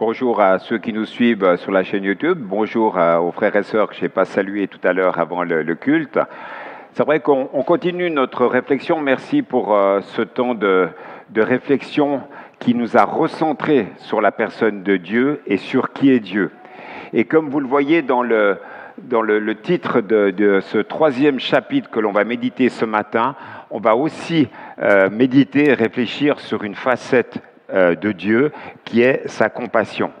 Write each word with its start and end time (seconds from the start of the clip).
Bonjour 0.00 0.40
à 0.40 0.58
ceux 0.58 0.78
qui 0.78 0.94
nous 0.94 1.04
suivent 1.04 1.56
sur 1.56 1.72
la 1.72 1.84
chaîne 1.84 2.04
YouTube. 2.04 2.38
Bonjour 2.40 2.96
aux 2.96 3.32
frères 3.32 3.54
et 3.54 3.62
sœurs 3.62 3.90
que 3.90 3.94
je 3.94 4.00
n'ai 4.00 4.08
pas 4.08 4.24
salués 4.24 4.66
tout 4.66 4.80
à 4.82 4.94
l'heure 4.94 5.18
avant 5.18 5.42
le, 5.42 5.74
culte. 5.74 6.18
C'est 6.94 7.04
vrai 7.04 7.20
qu'on 7.20 7.44
continue 7.66 8.08
notre 8.10 8.46
réflexion. 8.46 9.02
Merci 9.02 9.42
pour 9.42 9.74
euh, 9.74 10.00
ce 10.00 10.22
temps 10.22 10.54
de, 10.54 10.88
réflexion 11.36 12.22
qui 12.58 12.74
nous 12.74 12.96
a 12.96 13.04
recentrés 13.04 13.88
sur 13.98 14.22
la 14.22 14.32
personne 14.32 14.82
de 14.82 14.96
Dieu 14.96 15.42
et 15.46 15.58
sur 15.58 15.92
qui 15.92 16.10
est 16.10 16.20
Dieu. 16.20 16.50
Et 17.12 17.26
comme 17.26 17.50
vous 17.50 17.60
le 17.60 17.68
voyez 17.68 18.00
dans 18.00 18.22
le, 18.22 18.56
dans 18.96 19.20
le, 19.20 19.54
titre 19.54 20.00
de, 20.00 20.60
ce 20.62 20.78
troisième 20.78 21.38
chapitre 21.38 21.90
que 21.90 22.00
l'on 22.00 22.12
va 22.12 22.24
méditer 22.24 22.70
ce 22.70 22.86
matin, 22.86 23.36
on 23.70 23.80
va 23.80 23.94
aussi 23.96 24.48
euh, 24.80 25.10
méditer 25.10 25.68
et 25.68 25.74
réfléchir 25.74 26.40
sur 26.40 26.64
une 26.64 26.74
facette 26.74 27.36
euh, 27.36 27.49
de 27.72 28.12
Dieu, 28.12 28.52
qui 28.84 29.02
est 29.02 29.26
sa 29.28 29.48
compassion. 29.48 30.12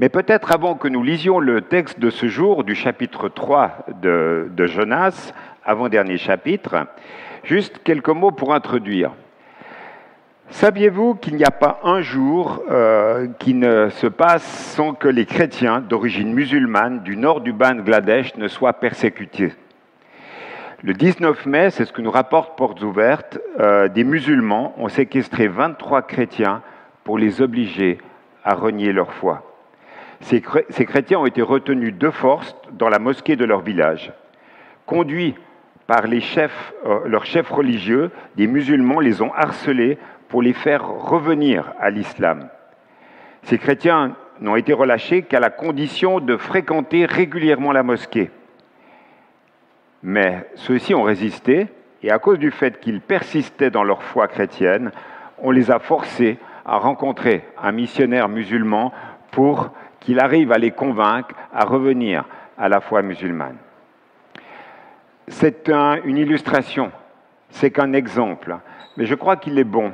Mais 0.00 0.08
peut-être 0.08 0.52
avant 0.52 0.74
que 0.74 0.88
nous 0.88 1.04
lisions 1.04 1.38
le 1.38 1.60
texte 1.60 2.00
de 2.00 2.10
ce 2.10 2.26
jour 2.26 2.64
du 2.64 2.74
chapitre 2.74 3.28
3 3.28 3.86
de, 4.02 4.66
Jonas, 4.66 5.32
avant-dernier 5.64 6.18
chapitre, 6.18 6.86
juste 7.44 7.80
quelques 7.84 8.08
mots 8.08 8.32
pour 8.32 8.52
introduire. 8.52 9.12
Saviez-vous 10.50 11.14
qu'il 11.14 11.36
n'y 11.36 11.44
a 11.44 11.52
pas 11.52 11.80
un 11.84 12.00
jour 12.00 12.62
euh, 12.70 13.28
qui 13.38 13.54
ne 13.54 13.88
se 13.88 14.08
passe 14.08 14.44
sans 14.44 14.94
que 14.94 15.08
les 15.08 15.26
chrétiens 15.26 15.80
d'origine 15.80 16.34
musulmane 16.34 17.02
du 17.02 17.16
nord 17.16 17.40
du 17.40 17.52
Bangladesh 17.52 18.36
ne 18.36 18.48
soient 18.48 18.74
persécutés? 18.74 19.52
Le 20.84 20.92
19 20.92 21.46
mai, 21.46 21.70
c'est 21.70 21.86
ce 21.86 21.94
que 21.94 22.02
nous 22.02 22.10
rapporte 22.10 22.58
Portes 22.58 22.82
Ouvertes, 22.82 23.38
euh, 23.58 23.88
des 23.88 24.04
musulmans 24.04 24.74
ont 24.76 24.90
séquestré 24.90 25.48
23 25.48 26.02
chrétiens 26.02 26.60
pour 27.04 27.16
les 27.16 27.40
obliger 27.40 27.96
à 28.44 28.52
renier 28.52 28.92
leur 28.92 29.14
foi. 29.14 29.50
Ces, 30.20 30.42
chrétiens 30.42 31.20
ont 31.20 31.26
été 31.26 31.40
retenus 31.40 31.94
de 31.94 32.10
force 32.10 32.54
dans 32.72 32.90
la 32.90 32.98
mosquée 32.98 33.34
de 33.34 33.46
leur 33.46 33.62
village. 33.62 34.12
Conduits 34.84 35.34
par 35.86 36.04
euh, 36.04 36.98
leurs 37.06 37.24
chefs 37.24 37.50
religieux, 37.50 38.10
des 38.36 38.46
musulmans 38.46 39.00
les 39.00 39.22
ont 39.22 39.32
harcelés 39.32 39.96
pour 40.28 40.42
les 40.42 40.52
faire 40.52 40.86
revenir 40.86 41.72
à 41.80 41.88
l'islam. 41.88 42.50
Ces 43.44 43.56
chrétiens 43.56 44.16
n'ont 44.42 44.56
été 44.56 44.74
relâchés 44.74 45.22
qu'à 45.22 45.40
la 45.40 45.48
condition 45.48 46.20
de 46.20 46.36
fréquenter 46.36 47.06
régulièrement 47.06 47.72
la 47.72 47.82
mosquée. 47.82 48.30
Mais 50.06 50.46
ceux-ci 50.56 50.94
ont 50.94 51.02
résisté, 51.02 51.66
et 52.02 52.10
à 52.10 52.18
cause 52.18 52.38
du 52.38 52.50
fait 52.50 52.78
qu'ils 52.78 53.00
persistaient 53.00 53.70
dans 53.70 53.84
leur 53.84 54.02
foi 54.02 54.28
chrétienne, 54.28 54.92
on 55.38 55.50
les 55.50 55.70
a 55.70 55.78
forcés 55.78 56.36
à 56.66 56.76
rencontrer 56.76 57.42
un 57.60 57.72
missionnaire 57.72 58.28
musulman 58.28 58.92
pour 59.30 59.70
qu'il 60.00 60.20
arrive 60.20 60.52
à 60.52 60.58
les 60.58 60.72
convaincre 60.72 61.34
à 61.54 61.64
revenir 61.64 62.26
à 62.58 62.68
la 62.68 62.82
foi 62.82 63.00
musulmane. 63.00 63.56
C'est 65.28 65.70
une 66.04 66.18
illustration, 66.18 66.92
c'est 67.48 67.70
qu'un 67.70 67.94
exemple, 67.94 68.58
mais 68.98 69.06
je 69.06 69.14
crois 69.14 69.36
qu'il 69.36 69.58
est 69.58 69.64
bon. 69.64 69.92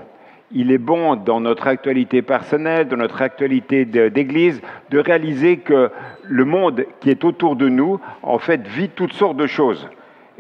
Il 0.51 0.73
est 0.73 0.79
bon 0.79 1.15
dans 1.15 1.41
notre 1.41 1.69
actualité 1.69 2.21
personnelle, 2.23 2.89
dans 2.89 2.97
notre 2.97 3.23
actualité 3.23 3.85
d'Église, 3.85 4.61
de 4.91 4.99
réaliser 4.99 5.59
que 5.59 5.93
le 6.25 6.45
monde 6.45 6.85
qui 6.99 7.11
est 7.11 7.25
autour 7.25 7.55
de 7.55 7.69
nous, 7.69 8.01
en 8.25 8.41
fait, 8.41 8.67
vit 8.67 8.89
toutes 8.89 9.13
sortes 9.13 9.37
de 9.37 9.47
choses 9.47 9.89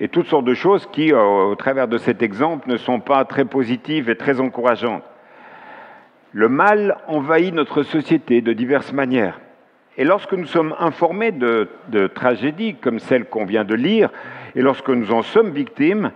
et 0.00 0.08
toutes 0.08 0.26
sortes 0.26 0.46
de 0.46 0.54
choses 0.54 0.88
qui, 0.90 1.12
euh, 1.12 1.20
au 1.20 1.54
travers 1.54 1.86
de 1.86 1.98
cet 1.98 2.22
exemple, 2.22 2.70
ne 2.70 2.78
sont 2.78 3.00
pas 3.00 3.24
très 3.26 3.44
positives 3.44 4.08
et 4.08 4.16
très 4.16 4.40
encourageantes. 4.40 5.04
Le 6.32 6.48
mal 6.48 6.96
envahit 7.06 7.54
notre 7.54 7.82
société 7.82 8.40
de 8.40 8.54
diverses 8.54 8.94
manières. 8.94 9.38
Et 9.98 10.04
lorsque 10.04 10.32
nous 10.32 10.46
sommes 10.46 10.74
informés 10.78 11.32
de, 11.32 11.68
tragédies 12.14 12.76
comme 12.76 12.98
celle 12.98 13.26
qu'on 13.26 13.44
vient 13.44 13.64
de 13.64 13.74
lire, 13.74 14.10
et 14.54 14.62
lorsque 14.62 14.88
nous 14.88 15.12
en 15.12 15.20
sommes 15.20 15.50
victimes, 15.50 16.12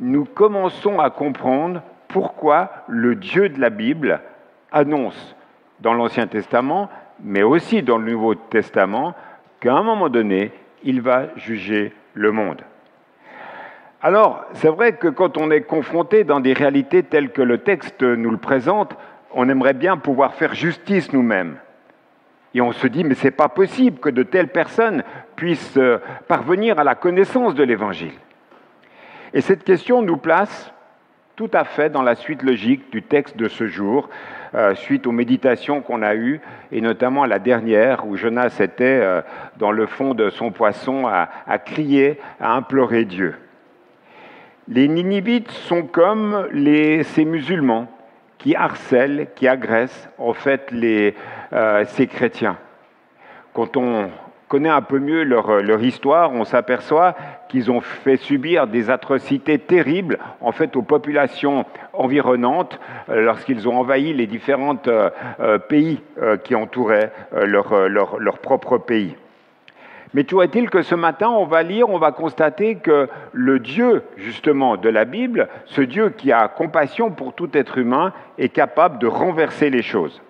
nous 0.00 0.24
commençons 0.24 0.98
à 0.98 1.10
comprendre 1.10 1.82
pourquoi 2.08 2.70
le 2.88 3.16
Dieu 3.16 3.50
de 3.50 3.60
la 3.60 3.70
Bible 3.70 4.20
annonce 4.72 5.36
dans 5.80 5.92
l'Ancien 5.92 6.26
Testament, 6.26 6.88
mais 7.22 7.42
aussi 7.42 7.82
dans 7.82 7.98
le 7.98 8.10
Nouveau 8.12 8.34
Testament, 8.34 9.14
qu'à 9.60 9.74
un 9.74 9.82
moment 9.82 10.08
donné, 10.08 10.52
il 10.84 11.02
va 11.02 11.26
juger 11.36 11.92
le 12.14 12.32
monde. 12.32 12.62
Alors, 14.04 14.44
c'est 14.52 14.68
vrai 14.68 14.92
que 14.96 15.08
quand 15.08 15.38
on 15.38 15.50
est 15.50 15.62
confronté 15.62 16.24
dans 16.24 16.38
des 16.38 16.52
réalités 16.52 17.02
telles 17.02 17.30
que 17.30 17.40
le 17.40 17.56
texte 17.56 18.02
nous 18.02 18.30
le 18.30 18.36
présente, 18.36 18.94
on 19.32 19.48
aimerait 19.48 19.72
bien 19.72 19.96
pouvoir 19.96 20.34
faire 20.34 20.52
justice 20.52 21.14
nous-mêmes. 21.14 21.56
Et 22.52 22.60
on 22.60 22.72
se 22.72 22.86
dit, 22.86 23.02
mais 23.02 23.14
ce 23.14 23.24
n'est 23.24 23.30
pas 23.30 23.48
possible 23.48 24.00
que 24.00 24.10
de 24.10 24.22
telles 24.22 24.48
personnes 24.48 25.04
puissent 25.36 25.78
euh, 25.78 26.00
parvenir 26.28 26.78
à 26.78 26.84
la 26.84 26.96
connaissance 26.96 27.54
de 27.54 27.62
l'Évangile. 27.62 28.12
Et 29.32 29.40
cette 29.40 29.64
question 29.64 30.02
nous 30.02 30.18
place 30.18 30.70
tout 31.34 31.50
à 31.54 31.64
fait 31.64 31.88
dans 31.88 32.02
la 32.02 32.14
suite 32.14 32.42
logique 32.42 32.92
du 32.92 33.02
texte 33.02 33.38
de 33.38 33.48
ce 33.48 33.68
jour, 33.68 34.10
euh, 34.54 34.74
suite 34.74 35.06
aux 35.06 35.12
méditations 35.12 35.80
qu'on 35.80 36.02
a 36.02 36.14
eues, 36.14 36.42
et 36.72 36.82
notamment 36.82 37.24
la 37.24 37.38
dernière, 37.38 38.06
où 38.06 38.16
Jonas 38.16 38.58
était 38.60 39.00
euh, 39.00 39.22
dans 39.56 39.72
le 39.72 39.86
fond 39.86 40.12
de 40.12 40.28
son 40.28 40.50
poisson 40.50 41.06
à 41.06 41.58
crier, 41.58 42.20
à 42.38 42.52
implorer 42.52 43.06
Dieu. 43.06 43.34
Les 44.66 44.88
Ninivites 44.88 45.50
sont 45.50 45.82
comme 45.82 46.48
ces 47.02 47.26
musulmans 47.26 47.86
qui 48.38 48.56
harcèlent, 48.56 49.28
qui 49.34 49.46
agressent 49.46 50.08
en 50.16 50.32
fait 50.32 50.72
euh, 50.72 51.84
ces 51.86 52.06
chrétiens. 52.06 52.56
Quand 53.52 53.76
on 53.76 54.10
connaît 54.48 54.70
un 54.70 54.80
peu 54.80 54.98
mieux 54.98 55.22
leur, 55.22 55.82
histoire, 55.82 56.32
on 56.32 56.44
s'aperçoit 56.44 57.14
qu'ils 57.50 57.70
ont 57.70 57.82
fait 57.82 58.16
subir 58.16 58.66
des 58.66 58.88
atrocités 58.88 59.58
terribles 59.58 60.18
en 60.40 60.52
fait 60.52 60.76
aux 60.76 60.82
populations 60.82 61.66
environnantes 61.92 62.80
euh, 63.10 63.20
lorsqu'ils 63.20 63.68
ont 63.68 63.76
envahi 63.76 64.14
les 64.14 64.26
différents 64.26 64.80
euh, 64.86 65.58
pays 65.58 66.00
qui 66.44 66.54
entouraient 66.54 67.12
leur 67.32 68.38
propre 68.38 68.78
pays. 68.78 69.14
Mais 70.14 70.22
toujours 70.22 70.44
est-il 70.44 70.70
que 70.70 70.82
ce 70.82 70.94
matin, 70.94 71.28
on 71.28 71.44
va 71.44 71.64
lire, 71.64 71.90
on 71.90 71.98
va 71.98 72.12
constater 72.12 72.76
que 72.76 73.08
le 73.32 73.58
Dieu, 73.58 74.04
justement, 74.16 74.76
de 74.76 74.88
la 74.88 75.04
Bible, 75.04 75.48
ce 75.66 75.80
Dieu 75.82 76.10
qui 76.10 76.30
a 76.30 76.46
compassion 76.46 77.10
pour 77.10 77.34
tout 77.34 77.50
être 77.52 77.78
humain, 77.78 78.12
est 78.38 78.48
capable 78.48 79.00
de 79.00 79.08
renverser 79.08 79.70
les 79.70 79.82
choses. 79.82 80.22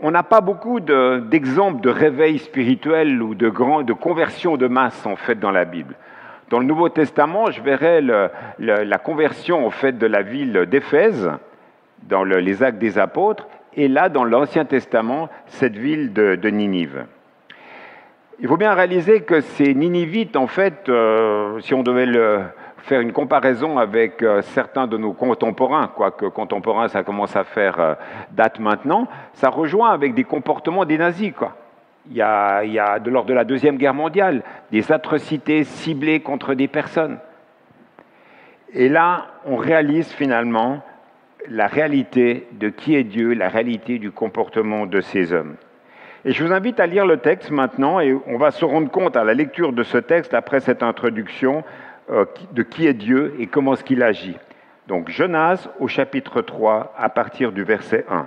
On 0.00 0.12
n'a 0.12 0.22
pas 0.22 0.40
beaucoup 0.40 0.78
d'exemples 0.78 1.80
de, 1.80 1.90
réveil 1.90 2.38
spirituel 2.38 3.20
ou 3.20 3.34
de, 3.34 3.48
grand, 3.48 3.82
de 3.82 3.92
conversion 3.92 4.56
de 4.56 4.68
masse, 4.68 5.04
en 5.06 5.16
fait, 5.16 5.40
dans 5.40 5.50
la 5.50 5.64
Bible. 5.64 5.96
Dans 6.48 6.60
le 6.60 6.64
Nouveau 6.64 6.88
Testament, 6.88 7.50
je 7.50 7.60
verrai 7.60 8.00
la 8.00 8.98
conversion, 8.98 9.66
en 9.66 9.70
fait, 9.70 9.98
de 9.98 10.06
la 10.06 10.22
ville 10.22 10.66
d'Éphèse, 10.70 11.28
dans 12.04 12.22
les 12.22 12.62
actes 12.62 12.78
des 12.78 12.96
apôtres, 12.96 13.48
et 13.74 13.88
là, 13.88 14.08
dans 14.08 14.22
l'Ancien 14.22 14.64
Testament, 14.64 15.28
cette 15.46 15.76
ville 15.76 16.12
de 16.12 16.48
Ninive. 16.48 17.06
Il 18.40 18.46
faut 18.46 18.56
bien 18.56 18.72
réaliser 18.72 19.22
que 19.22 19.40
ces 19.40 19.74
Ninivites, 19.74 20.36
en 20.36 20.46
fait, 20.46 20.88
euh, 20.88 21.58
si 21.58 21.74
on 21.74 21.82
devait 21.82 22.06
faire 22.82 23.00
une 23.00 23.12
comparaison 23.12 23.78
avec 23.78 24.22
euh, 24.22 24.42
certains 24.42 24.86
de 24.86 24.96
nos 24.96 25.12
contemporains, 25.12 25.88
quoique 25.88 26.26
contemporains, 26.26 26.86
ça 26.86 27.02
commence 27.02 27.34
à 27.34 27.42
faire 27.42 27.80
euh, 27.80 27.94
date 28.30 28.60
maintenant, 28.60 29.08
ça 29.32 29.50
rejoint 29.50 29.90
avec 29.90 30.14
des 30.14 30.22
comportements 30.22 30.84
des 30.84 30.98
nazis. 30.98 31.32
Quoi. 31.32 31.56
Il, 32.08 32.16
y 32.16 32.22
a, 32.22 32.62
il 32.62 32.80
lors 33.06 33.24
de 33.24 33.34
la 33.34 33.42
Deuxième 33.42 33.76
Guerre 33.76 33.94
mondiale, 33.94 34.44
des 34.70 34.92
atrocités 34.92 35.64
ciblées 35.64 36.20
contre 36.20 36.54
des 36.54 36.68
personnes. 36.68 37.18
Et 38.72 38.88
là, 38.88 39.26
on 39.46 39.56
réalise 39.56 40.12
finalement 40.12 40.84
la 41.48 41.66
réalité 41.66 42.46
de 42.52 42.68
qui 42.68 42.94
est 42.94 43.02
Dieu, 43.02 43.34
la 43.34 43.48
réalité 43.48 43.98
du 43.98 44.12
comportement 44.12 44.86
de 44.86 45.00
ces 45.00 45.32
hommes. 45.32 45.56
Et 46.24 46.32
je 46.32 46.44
vous 46.44 46.52
invite 46.52 46.80
à 46.80 46.86
lire 46.86 47.06
le 47.06 47.18
texte 47.18 47.50
maintenant 47.50 48.00
et 48.00 48.16
on 48.26 48.38
va 48.38 48.50
se 48.50 48.64
rendre 48.64 48.90
compte 48.90 49.16
à 49.16 49.24
la 49.24 49.34
lecture 49.34 49.72
de 49.72 49.82
ce 49.84 49.98
texte, 49.98 50.34
après 50.34 50.60
cette 50.60 50.82
introduction, 50.82 51.62
euh, 52.10 52.24
de 52.52 52.62
qui 52.62 52.86
est 52.86 52.94
Dieu 52.94 53.34
et 53.38 53.46
comment 53.46 53.74
est-ce 53.74 53.84
qu'il 53.84 54.02
agit. 54.02 54.36
Donc 54.88 55.10
Jonas 55.10 55.68
au 55.78 55.86
chapitre 55.86 56.42
3 56.42 56.94
à 56.96 57.08
partir 57.08 57.52
du 57.52 57.62
verset 57.62 58.04
1. 58.10 58.26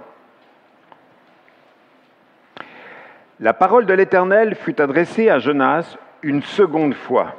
La 3.41 3.53
parole 3.53 3.85
de 3.87 3.93
l'Éternel 3.93 4.55
fut 4.55 4.79
adressée 4.79 5.29
à 5.29 5.39
Jonas 5.39 5.97
une 6.21 6.43
seconde 6.43 6.93
fois 6.93 7.33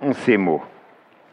en 0.00 0.12
ces 0.12 0.38
mots. 0.38 0.64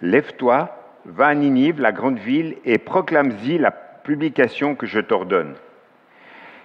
Lève-toi, 0.01 0.77
va 1.05 1.27
à 1.27 1.33
Ninive, 1.33 1.81
la 1.81 1.91
grande 1.91 2.19
ville, 2.19 2.57
et 2.65 2.77
proclame-y 2.77 3.57
la 3.57 3.71
publication 3.71 4.75
que 4.75 4.85
je 4.85 4.99
t'ordonne. 4.99 5.55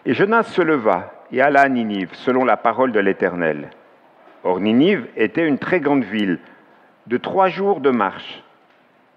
Et 0.05 0.13
Jonas 0.13 0.45
se 0.45 0.63
leva 0.63 1.16
et 1.33 1.41
alla 1.41 1.63
à 1.63 1.69
Ninive, 1.69 2.11
selon 2.13 2.45
la 2.45 2.57
parole 2.57 2.93
de 2.93 3.01
l'Éternel. 3.01 3.71
Or 4.45 4.61
Ninive 4.61 5.07
était 5.17 5.47
une 5.47 5.59
très 5.59 5.81
grande 5.81 6.05
ville, 6.05 6.39
de 7.07 7.17
trois 7.17 7.49
jours 7.49 7.81
de 7.81 7.91
marche. 7.91 8.43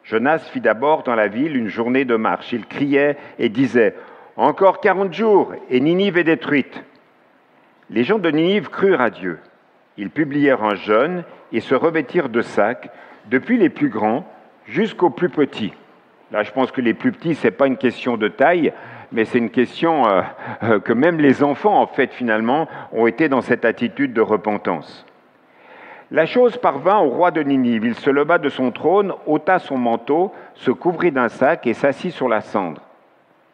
Jonas 0.03 0.39
fit 0.39 0.61
d'abord 0.61 1.03
dans 1.03 1.15
la 1.15 1.27
ville 1.27 1.55
une 1.55 1.67
journée 1.67 2.05
de 2.05 2.15
marche. 2.15 2.51
Il 2.51 2.65
criait 2.65 3.17
et 3.37 3.49
disait, 3.49 3.95
Encore 4.37 4.79
quarante 4.79 5.13
jours, 5.13 5.53
et 5.69 5.79
Ninive 5.79 6.17
est 6.17 6.23
détruite. 6.23 6.83
Les 7.91 8.03
gens 8.03 8.19
de 8.19 8.31
Ninive 8.31 8.69
crurent 8.69 9.01
à 9.01 9.09
Dieu. 9.09 9.39
Ils 9.97 10.09
publièrent 10.09 10.63
un 10.63 10.75
jeûne 10.75 11.23
et 11.51 11.59
se 11.59 11.75
revêtirent 11.75 12.29
de 12.29 12.41
sacs, 12.41 12.89
depuis 13.27 13.57
les 13.57 13.69
plus 13.69 13.89
grands 13.89 14.25
jusqu'aux 14.65 15.09
plus 15.09 15.29
petits. 15.29 15.73
Là, 16.31 16.43
je 16.43 16.51
pense 16.51 16.71
que 16.71 16.81
les 16.81 16.93
plus 16.93 17.11
petits, 17.11 17.35
ce 17.35 17.47
n'est 17.47 17.51
pas 17.51 17.67
une 17.67 17.77
question 17.77 18.17
de 18.17 18.27
taille, 18.27 18.73
mais 19.11 19.25
c'est 19.25 19.39
une 19.39 19.49
question 19.49 20.07
euh, 20.07 20.21
euh, 20.63 20.79
que 20.79 20.93
même 20.93 21.19
les 21.19 21.43
enfants, 21.43 21.81
en 21.81 21.87
fait, 21.87 22.13
finalement, 22.13 22.67
ont 22.91 23.07
été 23.07 23.29
dans 23.29 23.41
cette 23.41 23.65
attitude 23.65 24.13
de 24.13 24.21
repentance. 24.21 25.05
La 26.11 26.25
chose 26.25 26.57
parvint 26.57 26.99
au 26.99 27.09
roi 27.09 27.31
de 27.31 27.41
Ninive. 27.41 27.85
Il 27.85 27.95
se 27.95 28.09
leva 28.09 28.39
de 28.39 28.49
son 28.49 28.71
trône, 28.71 29.13
ôta 29.27 29.59
son 29.59 29.77
manteau, 29.77 30.33
se 30.55 30.71
couvrit 30.71 31.11
d'un 31.11 31.29
sac 31.29 31.67
et 31.67 31.73
s'assit 31.73 32.11
sur 32.11 32.27
la 32.27 32.41
cendre. 32.41 32.81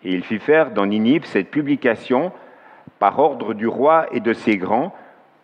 Et 0.03 0.11
il 0.13 0.23
fit 0.23 0.39
faire 0.39 0.71
dans 0.71 0.85
Ninive 0.85 1.25
cette 1.25 1.51
publication, 1.51 2.31
par 2.99 3.19
ordre 3.19 3.53
du 3.53 3.67
roi 3.67 4.05
et 4.11 4.19
de 4.19 4.33
ses 4.33 4.57
grands, 4.57 4.93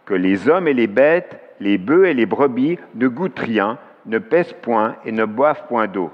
que 0.06 0.14
les 0.14 0.48
hommes 0.48 0.68
et 0.68 0.74
les 0.74 0.88
bêtes, 0.88 1.40
les 1.60 1.78
bœufs 1.78 2.06
et 2.06 2.14
les 2.14 2.26
brebis 2.26 2.80
ne 2.96 3.08
goûtent 3.08 3.40
rien, 3.40 3.78
ne 4.06 4.18
pèsent 4.18 4.56
point 4.62 4.96
et 5.06 5.12
ne 5.12 5.26
boivent 5.26 5.68
point 5.68 5.88
d'eau. 5.88 6.12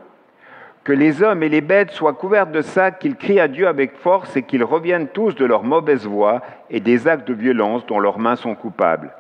Que 0.87 0.93
les 0.93 1.21
hommes 1.21 1.43
et 1.43 1.49
les 1.49 1.59
bêtes 1.59 1.91
soient 1.91 2.13
couverts 2.13 2.47
de 2.47 2.61
sacs, 2.61 2.99
qu'ils 2.99 3.17
crient 3.17 3.41
à 3.41 3.49
Dieu 3.49 3.67
avec 3.67 3.97
force 3.97 4.37
et 4.37 4.43
qu'ils 4.43 4.63
reviennent 4.63 5.09
tous 5.09 5.35
de 5.35 5.43
leur 5.43 5.65
mauvaise 5.65 6.07
voie 6.07 6.41
et 6.69 6.79
des 6.79 7.09
actes 7.09 7.27
de 7.27 7.33
violence 7.33 7.85
dont 7.87 7.99
leurs 7.99 8.19
mains 8.19 8.37
sont 8.37 8.55
coupables. 8.55 9.11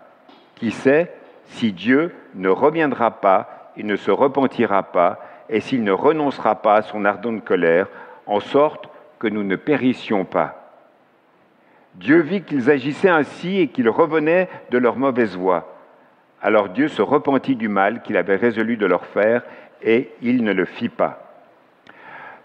Qui 0.55 0.71
sait 0.71 1.11
si 1.47 1.73
Dieu 1.73 2.15
ne 2.35 2.47
reviendra 2.47 3.11
pas 3.11 3.73
et 3.75 3.83
ne 3.83 3.97
se 3.97 4.11
repentira 4.11 4.81
pas, 4.81 5.19
et 5.49 5.59
s'il 5.59 5.83
ne 5.83 5.91
renoncera 5.91 6.55
pas 6.55 6.75
à 6.75 6.81
son 6.83 7.03
ardente 7.03 7.43
colère, 7.43 7.87
en 8.27 8.39
sorte 8.39 8.87
que 9.19 9.27
nous 9.27 9.43
ne 9.43 9.57
périssions 9.57 10.23
pas. 10.23 10.71
Dieu 11.95 12.21
vit 12.21 12.43
qu'ils 12.43 12.69
agissaient 12.69 13.09
ainsi 13.09 13.59
et 13.59 13.67
qu'ils 13.67 13.89
revenaient 13.89 14.47
de 14.71 14.77
leur 14.77 14.95
mauvaise 14.95 15.35
voie. 15.35 15.75
Alors 16.41 16.69
Dieu 16.69 16.87
se 16.87 17.01
repentit 17.01 17.57
du 17.57 17.67
mal 17.67 18.03
qu'il 18.03 18.15
avait 18.15 18.37
résolu 18.37 18.77
de 18.77 18.85
leur 18.85 19.05
faire, 19.05 19.41
et 19.83 20.13
il 20.21 20.45
ne 20.45 20.53
le 20.53 20.63
fit 20.63 20.87
pas. 20.87 21.26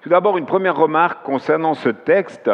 Tout 0.02 0.08
d'abord, 0.08 0.36
une 0.36 0.46
première 0.46 0.74
remarque 0.74 1.22
concernant 1.22 1.74
ce 1.74 1.88
texte. 1.88 2.50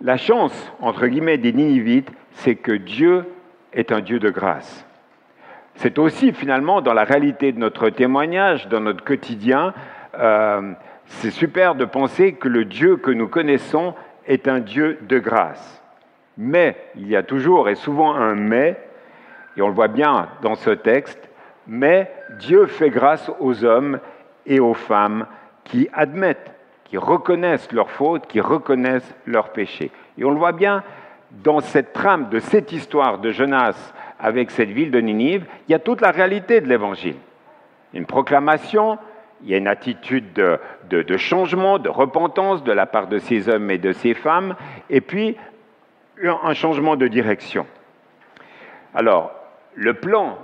La 0.00 0.16
chance, 0.16 0.72
entre 0.80 1.08
guillemets, 1.08 1.36
des 1.36 1.52
Ninivites, 1.52 2.10
c'est 2.32 2.54
que 2.54 2.72
Dieu 2.72 3.26
est 3.74 3.92
un 3.92 4.00
Dieu 4.00 4.18
de 4.18 4.30
grâce. 4.30 4.86
C'est 5.74 5.98
aussi 5.98 6.32
finalement 6.32 6.80
dans 6.80 6.94
la 6.94 7.04
réalité 7.04 7.52
de 7.52 7.58
notre 7.58 7.90
témoignage, 7.90 8.66
dans 8.68 8.80
notre 8.80 9.04
quotidien, 9.04 9.74
euh, 10.18 10.72
c'est 11.04 11.30
super 11.30 11.74
de 11.74 11.84
penser 11.84 12.32
que 12.32 12.48
le 12.48 12.64
Dieu 12.64 12.96
que 12.96 13.10
nous 13.10 13.28
connaissons 13.28 13.94
est 14.26 14.48
un 14.48 14.60
Dieu 14.60 14.98
de 15.02 15.18
grâce. 15.18 15.82
Mais, 16.38 16.76
il 16.96 17.08
y 17.08 17.16
a 17.16 17.22
toujours 17.22 17.68
et 17.68 17.74
souvent 17.74 18.14
un 18.14 18.34
mais, 18.34 18.80
et 19.54 19.60
on 19.60 19.68
le 19.68 19.74
voit 19.74 19.88
bien 19.88 20.30
dans 20.40 20.54
ce 20.54 20.70
texte, 20.70 21.28
mais 21.66 22.10
Dieu 22.38 22.64
fait 22.64 22.88
grâce 22.88 23.30
aux 23.38 23.66
hommes 23.66 24.00
et 24.46 24.60
aux 24.60 24.72
femmes 24.72 25.26
qui 25.64 25.90
admettent, 25.92 26.54
qui 26.90 26.98
reconnaissent 26.98 27.70
leurs 27.70 27.90
fautes, 27.90 28.26
qui 28.26 28.40
reconnaissent 28.40 29.14
leurs 29.24 29.50
péchés. 29.50 29.92
Et 30.18 30.24
on 30.24 30.30
le 30.30 30.38
voit 30.38 30.52
bien 30.52 30.82
dans 31.30 31.60
cette 31.60 31.92
trame 31.92 32.28
de 32.30 32.40
cette 32.40 32.72
histoire 32.72 33.18
de 33.18 33.30
Jonas 33.30 33.92
avec 34.18 34.50
cette 34.50 34.70
ville 34.70 34.90
de 34.90 35.00
Ninive, 35.00 35.46
il 35.68 35.72
y 35.72 35.74
a 35.74 35.78
toute 35.78 36.00
la 36.00 36.10
réalité 36.10 36.60
de 36.60 36.66
l'Évangile. 36.66 37.14
Une 37.94 38.06
proclamation, 38.06 38.98
il 39.42 39.50
y 39.50 39.54
a 39.54 39.58
une 39.58 39.68
attitude 39.68 40.32
de, 40.32 41.16
changement, 41.16 41.78
de 41.78 41.88
repentance 41.88 42.64
de 42.64 42.72
la 42.72 42.86
part 42.86 43.06
de 43.06 43.18
ces 43.18 43.48
hommes 43.48 43.70
et 43.70 43.78
de 43.78 43.92
ces 43.92 44.14
femmes, 44.14 44.56
et 44.90 45.00
puis 45.00 45.36
un 46.22 46.54
changement 46.54 46.96
de 46.96 47.06
direction. 47.06 47.66
Alors, 48.94 49.32
le 49.76 49.94
plan 49.94 50.38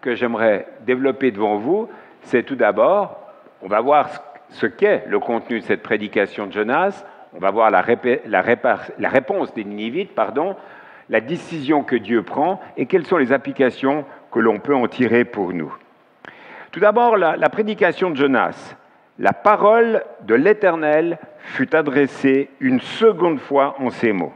que 0.00 0.14
j'aimerais 0.14 0.66
développer 0.86 1.30
devant 1.30 1.58
vous, 1.58 1.90
c'est 2.22 2.42
tout 2.42 2.56
d'abord, 2.56 3.18
on 3.60 3.68
va 3.68 3.82
voir 3.82 4.08
ce 4.50 4.66
qu'est 4.66 5.04
le 5.06 5.18
contenu 5.18 5.60
de 5.60 5.64
cette 5.64 5.82
prédication 5.82 6.46
de 6.46 6.52
Jonas, 6.52 7.04
on 7.34 7.38
va 7.38 7.50
voir 7.50 7.70
la, 7.70 7.80
réponse 7.80 9.54
des 9.54 9.64
Ninivites, 9.64 10.14
pardon, 10.14 10.56
la 11.08 11.20
décision 11.20 11.82
que 11.82 11.96
Dieu 11.96 12.22
prend 12.22 12.60
et 12.76 12.86
quelles 12.86 13.06
sont 13.06 13.18
les 13.18 13.32
applications 13.32 14.04
que 14.32 14.40
l'on 14.40 14.58
peut 14.58 14.74
en 14.74 14.88
tirer 14.88 15.24
pour 15.24 15.52
nous. 15.52 15.72
Tout 16.72 16.80
d'abord, 16.80 17.16
la, 17.16 17.48
prédication 17.48 18.10
de 18.10 18.16
Jonas. 18.16 18.76
La 19.18 19.32
parole 19.32 20.02
de 20.22 20.34
l'Éternel 20.34 21.18
fut 21.38 21.74
adressée 21.74 22.48
une 22.58 22.80
seconde 22.80 23.38
fois 23.38 23.76
en 23.78 23.90
ces 23.90 24.12
mots. 24.12 24.32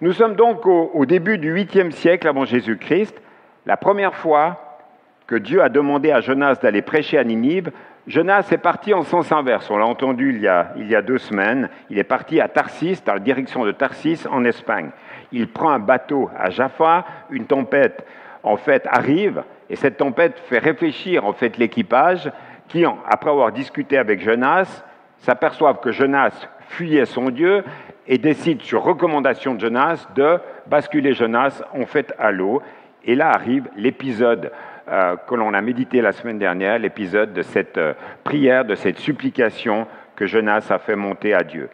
Nous 0.00 0.12
sommes 0.12 0.36
donc 0.36 0.64
au, 0.66 0.90
au 0.94 1.04
début 1.04 1.38
du 1.38 1.52
8e 1.52 1.90
siècle 1.90 2.28
avant 2.28 2.44
Jésus-Christ, 2.44 3.20
la 3.66 3.76
première 3.76 4.14
fois 4.14 4.80
que 5.26 5.34
Dieu 5.34 5.62
a 5.62 5.68
demandé 5.68 6.12
à 6.12 6.20
Jonas 6.20 6.56
d'aller 6.62 6.80
prêcher 6.80 7.18
à 7.18 7.24
Ninive, 7.24 7.70
Jonas 8.08 8.48
est 8.52 8.58
parti 8.58 8.94
en 8.94 9.02
sens 9.02 9.30
inverse. 9.32 9.68
On 9.70 9.76
l'a 9.76 9.84
entendu 9.84 10.30
il 10.34 10.40
y, 10.40 10.94
a, 10.94 11.02
deux 11.02 11.18
semaines. 11.18 11.68
Il 11.90 11.98
est 11.98 12.04
parti 12.04 12.40
à 12.40 12.48
Tarsis, 12.48 13.04
dans 13.04 13.12
la 13.12 13.20
direction 13.20 13.66
de 13.66 13.70
Tarsis, 13.70 14.26
en 14.30 14.44
Espagne. 14.44 14.88
Il 15.30 15.46
prend 15.46 15.68
un 15.68 15.78
bateau 15.78 16.30
à 16.34 16.48
Jaffa. 16.48 17.04
Une 17.28 17.44
tempête, 17.44 18.06
en 18.42 18.56
fait, 18.56 18.86
arrive. 18.90 19.42
Et 19.68 19.76
cette 19.76 19.98
tempête 19.98 20.38
fait 20.46 20.58
réfléchir, 20.58 21.26
en 21.26 21.34
fait, 21.34 21.58
l'équipage 21.58 22.32
qui, 22.68 22.82
après 22.86 23.28
avoir 23.28 23.52
discuté 23.52 23.98
avec 23.98 24.22
Jonas, 24.22 24.84
s'aperçoivent 25.18 25.80
que 25.80 25.92
Jonas 25.92 26.48
fuyait 26.68 27.04
son 27.04 27.28
Dieu 27.28 27.62
et 28.06 28.16
décide, 28.16 28.62
sur 28.62 28.84
recommandation 28.84 29.54
de 29.54 29.60
Jonas, 29.60 30.08
de 30.14 30.38
basculer 30.66 31.12
Jonas, 31.12 31.62
en 31.74 31.84
fait, 31.84 32.14
à 32.18 32.30
l'eau. 32.30 32.62
Et 33.04 33.14
là 33.14 33.28
arrive 33.28 33.68
l'épisode 33.76 34.50
euh, 34.90 35.16
que 35.16 35.34
l'on 35.34 35.54
a 35.54 35.60
médité 35.60 36.00
la 36.00 36.12
semaine 36.12 36.38
dernière, 36.38 36.78
l'épisode 36.78 37.32
de 37.32 37.42
cette 37.42 37.78
euh, 37.78 37.94
prière, 38.24 38.64
de 38.64 38.74
cette 38.74 38.98
supplication 38.98 39.86
que 40.16 40.26
Jonas 40.26 40.66
a 40.70 40.78
fait 40.78 40.96
monter 40.96 41.34
à 41.34 41.42
Dieu. 41.42 41.68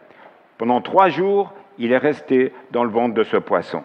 Pendant 0.57 0.81
trois 0.81 1.09
jours, 1.09 1.53
il 1.77 1.91
est 1.91 1.97
resté 1.97 2.53
dans 2.71 2.83
le 2.83 2.89
ventre 2.89 3.13
de 3.13 3.23
ce 3.23 3.37
poisson. 3.37 3.83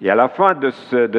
Et 0.00 0.10
à 0.10 0.14
la 0.14 0.28
fin 0.28 0.54
de, 0.54 0.70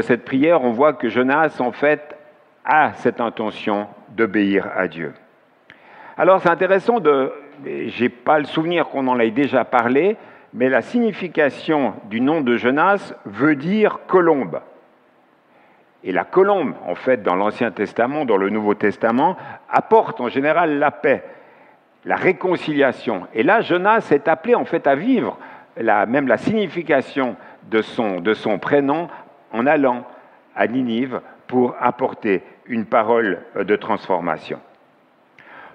cette 0.01 0.23
prière, 0.23 0.63
on 0.63 0.71
voit 0.71 0.93
que 0.93 1.09
Jonas, 1.09 1.57
en 1.59 1.71
fait, 1.71 2.15
a 2.63 2.93
cette 2.93 3.19
intention 3.19 3.87
d'obéir 4.09 4.69
à 4.75 4.87
Dieu. 4.87 5.13
Alors 6.17 6.41
c'est 6.41 6.49
intéressant 6.49 6.99
de, 6.99 7.31
j'ai 7.65 8.09
pas 8.09 8.39
le 8.39 8.45
souvenir 8.45 8.87
qu'on 8.87 9.07
en 9.07 9.19
ait 9.19 9.31
déjà 9.31 9.65
parlé, 9.65 10.17
mais 10.53 10.69
la 10.69 10.81
signification 10.81 11.93
du 12.05 12.21
nom 12.21 12.41
de 12.41 12.55
Jonas 12.55 13.13
veut 13.25 13.55
dire 13.55 13.99
colombe. 14.07 14.59
Et 16.07 16.13
la 16.13 16.23
colombe, 16.23 16.73
en 16.87 16.95
fait, 16.95 17.21
dans 17.21 17.35
l'Ancien 17.35 17.69
Testament, 17.69 18.23
dans 18.23 18.37
le 18.37 18.49
Nouveau 18.49 18.75
Testament, 18.75 19.35
apporte 19.69 20.21
en 20.21 20.29
général 20.29 20.79
la 20.79 20.89
paix, 20.89 21.21
la 22.05 22.15
réconciliation. 22.15 23.27
Et 23.33 23.43
là, 23.43 23.59
Jonas 23.59 24.07
est 24.11 24.29
appelé 24.29 24.55
en 24.55 24.63
fait 24.63 24.87
à 24.87 24.95
vivre 24.95 25.37
même 25.75 26.29
la 26.29 26.37
signification 26.37 27.35
de 27.69 27.81
son, 27.81 28.21
de 28.21 28.33
son 28.33 28.57
prénom 28.57 29.09
en 29.51 29.67
allant 29.67 30.05
à 30.55 30.67
Ninive 30.67 31.19
pour 31.45 31.75
apporter 31.77 32.41
une 32.67 32.85
parole 32.85 33.41
de 33.59 33.75
transformation. 33.75 34.61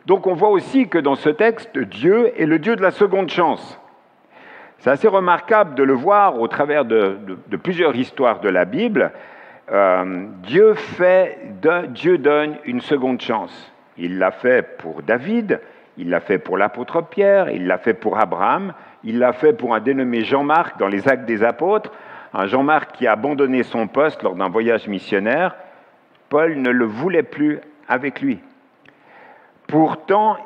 Donc 0.07 0.27
on 0.27 0.33
voit 0.33 0.49
aussi 0.49 0.89
que 0.89 0.97
dans 0.97 1.15
ce 1.15 1.29
texte, 1.29 1.77
Dieu 1.77 2.33
est 2.41 2.47
le 2.47 2.59
Dieu 2.59 2.75
de 2.75 2.83
la 2.83 2.91
seconde 2.91 3.29
chance. 3.29 3.79
C'est 4.79 4.91
assez 4.91 5.09
remarquable 5.09 5.75
de 5.75 5.83
le 5.83 5.93
voir 5.93 6.41
au 6.41 6.49
travers 6.49 6.87
de 6.87 7.37
plusieurs 7.63 7.95
histoires 7.95 8.41
de 8.41 8.49
la 8.49 8.65
Bible. 8.65 9.13
Euh, 9.73 10.27
Dieu, 10.43 10.75
fait, 10.75 11.39
Dieu 11.89 12.19
donne 12.19 12.57
une 12.65 12.83
seconde 12.83 13.21
chance. 13.21 13.73
Il 13.97 14.19
l'a 14.19 14.31
fait 14.31 14.77
pour 14.79 15.03
David, 15.03 15.61
il 15.97 16.11
l'a 16.11 16.21
fait 16.21 16.39
pour 16.39 16.59
l'apôtre 16.59 17.03
Pierre, 17.03 17.51
il 17.51 17.67
l'a 17.67 17.79
fait 17.79 17.95
pour 17.95 18.19
Abraham, 18.19 18.75
il 19.03 19.19
l'a 19.19 19.33
fait 19.33 19.55
pour 19.55 19.75
un 19.75 19.81
dénommé 19.81 20.25
Jean-Marc 20.25 20.79
dans 20.79 20.89
les 20.89 21.09
actes 21.09 21.25
des 21.25 21.43
apôtres, 21.43 21.91
un 22.35 22.47
Jean-Marc 22.47 22.93
qui 22.93 23.07
a 23.07 23.13
abandonné 23.13 23.63
son 23.63 23.87
poste 23.87 24.23
lors 24.23 24.35
d'un 24.35 24.49
voyage 24.49 24.89
missionnaire. 24.89 25.57
Paul 26.29 26.57
ne 26.57 26.71
le 26.71 26.85
voulait 26.85 27.23
plus 27.23 27.61
avec 27.89 28.21
lui. 28.21 28.41
Pourtant, 29.67 30.37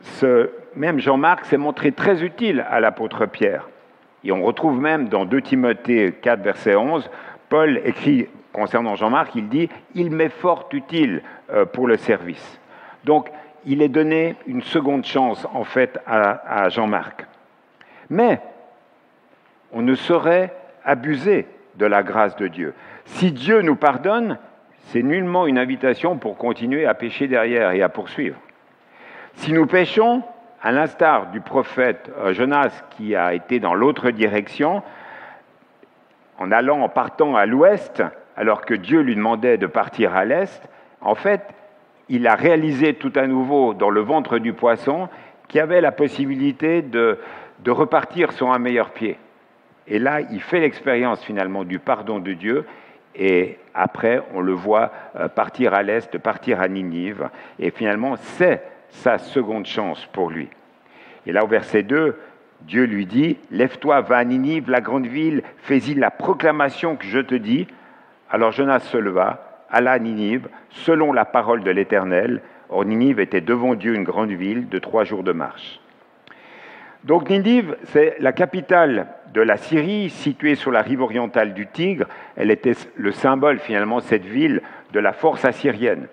ce 0.00 0.50
même 0.76 1.00
Jean-Marc 1.00 1.46
s'est 1.46 1.56
montré 1.56 1.90
très 1.90 2.22
utile 2.22 2.64
à 2.70 2.78
l'apôtre 2.78 3.26
Pierre. 3.26 3.68
Et 4.22 4.30
on 4.30 4.42
retrouve 4.42 4.80
même 4.80 5.08
dans 5.08 5.24
2 5.24 5.40
Timothée 5.42 6.12
4, 6.20 6.42
verset 6.42 6.76
11, 6.76 7.08
Paul 7.48 7.80
écrit 7.84 8.28
concernant 8.56 8.96
Jean-Marc, 8.96 9.34
il 9.34 9.48
dit 9.48 9.68
Il 9.94 10.10
m'est 10.10 10.30
fort 10.30 10.68
utile 10.72 11.22
euh, 11.52 11.66
pour 11.66 11.86
le 11.86 11.98
service. 11.98 12.58
Donc, 13.04 13.30
il 13.66 13.82
est 13.82 13.88
donné 13.88 14.34
une 14.46 14.62
seconde 14.62 15.04
chance, 15.04 15.46
en 15.52 15.64
fait, 15.64 15.98
à, 16.06 16.68
Jean-Marc. 16.70 17.26
Mais, 18.08 18.40
on 19.72 19.82
ne 19.82 19.94
saurait 19.94 20.54
abuser 20.84 21.46
de 21.74 21.84
la 21.84 22.02
grâce 22.02 22.36
de 22.36 22.48
Dieu. 22.48 22.74
Si 23.04 23.32
Dieu 23.32 23.60
nous 23.60 23.76
pardonne, 23.76 24.38
c'est 24.86 25.02
nullement 25.02 25.46
une 25.46 25.58
invitation 25.58 26.16
pour 26.16 26.38
continuer 26.38 26.86
à 26.86 26.94
pécher 26.94 27.26
derrière 27.28 27.72
et 27.72 27.82
à 27.82 27.88
poursuivre. 27.88 28.38
Si 29.34 29.52
nous 29.52 29.66
péchons, 29.66 30.22
à 30.62 30.72
l'instar 30.72 31.30
du 31.30 31.40
prophète 31.40 32.10
euh, 32.18 32.32
Jonas 32.32 32.72
qui 32.96 33.14
a 33.14 33.34
été 33.34 33.60
dans 33.60 33.74
l'autre 33.74 34.10
direction, 34.10 34.82
en 36.38 36.50
allant, 36.50 36.80
en 36.80 36.88
partant 36.88 37.36
à 37.36 37.44
l'ouest, 37.44 38.02
alors 38.36 38.64
que 38.64 38.74
Dieu 38.74 39.00
lui 39.00 39.14
demandait 39.14 39.58
de 39.58 39.66
partir 39.66 40.14
à 40.14 40.24
l'est, 40.24 40.62
en 41.00 41.14
fait, 41.14 41.42
il 42.08 42.26
a 42.26 42.34
réalisé 42.34 42.94
tout 42.94 43.12
à 43.16 43.26
nouveau 43.26 43.74
dans 43.74 43.90
le 43.90 44.00
ventre 44.00 44.38
du 44.38 44.52
poisson 44.52 45.08
qu'il 45.48 45.60
avait 45.60 45.80
la 45.80 45.92
possibilité 45.92 46.82
de, 46.82 47.18
de 47.60 47.70
repartir 47.70 48.32
sur 48.32 48.52
un 48.52 48.58
meilleur 48.58 48.90
pied. 48.90 49.18
Et 49.88 49.98
là, 49.98 50.20
il 50.20 50.40
fait 50.40 50.60
l'expérience 50.60 51.22
finalement 51.24 51.64
du 51.64 51.78
pardon 51.78 52.18
de 52.18 52.32
Dieu. 52.32 52.64
Et 53.14 53.58
après, 53.74 54.22
on 54.34 54.40
le 54.40 54.52
voit 54.52 54.92
euh, 55.16 55.28
partir 55.28 55.74
à 55.74 55.82
l'est, 55.82 56.18
partir 56.18 56.60
à 56.60 56.68
Ninive. 56.68 57.28
Et 57.58 57.70
finalement, 57.70 58.16
c'est 58.16 58.62
sa 58.90 59.18
seconde 59.18 59.66
chance 59.66 60.04
pour 60.12 60.30
lui. 60.30 60.48
Et 61.26 61.32
là, 61.32 61.44
au 61.44 61.48
verset 61.48 61.82
2, 61.82 62.16
Dieu 62.62 62.84
lui 62.84 63.06
dit, 63.06 63.38
Lève-toi, 63.50 64.00
va 64.02 64.18
à 64.18 64.24
Ninive, 64.24 64.70
la 64.70 64.80
grande 64.80 65.06
ville, 65.06 65.42
fais-y 65.58 65.94
la 65.94 66.10
proclamation 66.10 66.96
que 66.96 67.06
je 67.06 67.20
te 67.20 67.34
dis. 67.34 67.66
Alors 68.30 68.52
Jonas 68.52 68.80
se 68.80 68.96
leva, 68.96 69.64
alla 69.70 69.92
à 69.92 69.98
Ninive, 69.98 70.48
selon 70.70 71.12
la 71.12 71.24
parole 71.24 71.62
de 71.62 71.70
l'Éternel. 71.70 72.42
Or, 72.68 72.84
Ninive 72.84 73.20
était 73.20 73.40
devant 73.40 73.74
Dieu 73.74 73.94
une 73.94 74.04
grande 74.04 74.30
ville 74.30 74.68
de 74.68 74.78
trois 74.78 75.04
jours 75.04 75.22
de 75.22 75.32
marche. 75.32 75.80
Donc 77.04 77.30
Ninive, 77.30 77.76
c'est 77.84 78.16
la 78.18 78.32
capitale 78.32 79.06
de 79.32 79.40
la 79.40 79.56
Syrie, 79.56 80.10
située 80.10 80.56
sur 80.56 80.72
la 80.72 80.82
rive 80.82 81.02
orientale 81.02 81.54
du 81.54 81.68
Tigre. 81.68 82.06
Elle 82.36 82.50
était 82.50 82.74
le 82.96 83.12
symbole 83.12 83.58
finalement, 83.58 84.00
cette 84.00 84.24
ville, 84.24 84.62
de 84.92 84.98
la 84.98 85.12
force 85.12 85.44
assyrienne. 85.44 86.08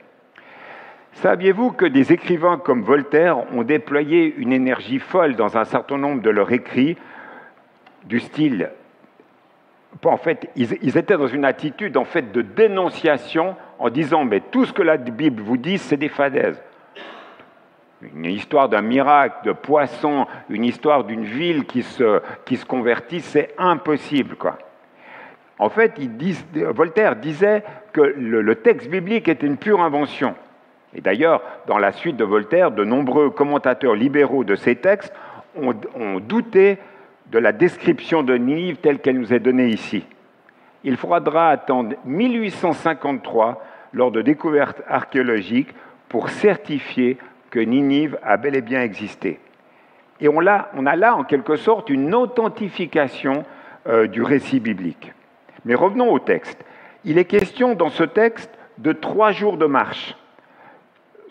Saviez-vous 1.13 1.71
que 1.71 1.85
des 1.85 2.11
écrivains 2.11 2.57
comme 2.57 2.81
Voltaire 2.81 3.51
ont 3.53 3.63
déployé 3.63 4.35
une 4.37 4.51
énergie 4.51 4.99
folle 4.99 5.35
dans 5.35 5.57
un 5.57 5.63
certain 5.63 5.97
nombre 5.97 6.21
de 6.21 6.29
leurs 6.29 6.51
écrits, 6.51 6.97
du 8.05 8.19
style 8.19 8.69
en 10.05 10.17
fait, 10.17 10.49
ils, 10.55 10.97
étaient 10.97 11.17
dans 11.17 11.27
une 11.27 11.45
attitude 11.45 11.97
en 11.97 12.05
fait 12.05 12.31
de 12.31 12.41
dénonciation 12.41 13.55
en 13.79 13.89
disant 13.89 14.25
mais 14.25 14.39
tout 14.39 14.65
ce 14.65 14.73
que 14.73 14.81
la 14.81 14.97
Bible 14.97 15.41
vous 15.41 15.57
dit, 15.57 15.77
c'est 15.77 15.97
des 15.97 16.09
fadaises. 16.09 16.61
Une 18.01 18.25
histoire 18.25 18.67
d'un 18.67 18.81
miracle, 18.81 19.45
de 19.45 19.53
poisson, 19.53 20.27
une 20.49 20.65
histoire 20.65 21.05
d'une 21.05 21.23
ville 21.23 21.65
qui 21.65 21.83
se, 21.83 22.21
qui 22.43 22.57
se 22.57 22.65
convertit, 22.65 23.21
c'est 23.21 23.53
impossible. 23.57 24.35
Quoi. 24.35 24.57
En 25.57 25.69
fait, 25.69 25.93
Voltaire 26.53 27.15
disait 27.15 27.63
que 27.93 28.01
le, 28.01 28.55
texte 28.55 28.89
biblique 28.89 29.29
était 29.29 29.47
une 29.47 29.57
pure 29.57 29.81
invention. 29.81 30.35
Et 30.93 30.99
d'ailleurs, 30.99 31.41
dans 31.67 31.77
la 31.77 31.93
suite 31.93 32.17
de 32.17 32.25
Voltaire, 32.25 32.71
de 32.71 32.83
nombreux 32.83 33.29
commentateurs 33.29 33.95
libéraux 33.95 34.43
de 34.43 34.55
ces 34.55 34.75
textes 34.75 35.13
ont, 35.55 35.73
ont 35.95 36.19
douté 36.19 36.79
de 37.31 37.39
la 37.39 37.51
description 37.51 38.23
de 38.23 38.35
Ninive 38.35 38.77
telle 38.77 38.99
qu'elle 38.99 39.19
nous 39.19 39.33
est 39.33 39.39
donnée 39.39 39.69
ici. 39.69 40.05
Il 40.83 40.97
faudra 40.97 41.49
attendre 41.49 41.95
1853 42.05 43.63
lors 43.93 44.11
de 44.11 44.21
découvertes 44.21 44.81
archéologiques 44.87 45.73
pour 46.09 46.29
certifier 46.29 47.17
que 47.49 47.59
Ninive 47.59 48.17
a 48.23 48.37
bel 48.37 48.55
et 48.55 48.61
bien 48.61 48.81
existé. 48.81 49.39
Et 50.19 50.27
on 50.27 50.45
a, 50.45 50.95
là, 50.95 51.15
en 51.15 51.23
quelque 51.23 51.55
sorte, 51.55 51.89
une 51.89 52.13
authentification 52.13 53.43
euh, 53.87 54.07
du 54.07 54.21
récit 54.21 54.59
biblique. 54.59 55.11
Mais 55.65 55.75
revenons 55.75 56.11
au 56.11 56.19
texte. 56.19 56.63
Il 57.05 57.17
est 57.17 57.25
question 57.25 57.75
dans 57.75 57.89
ce 57.89 58.03
texte 58.03 58.51
de 58.77 58.93
trois 58.93 59.31
jours 59.31 59.57
de 59.57 59.65
marche. 59.65 60.15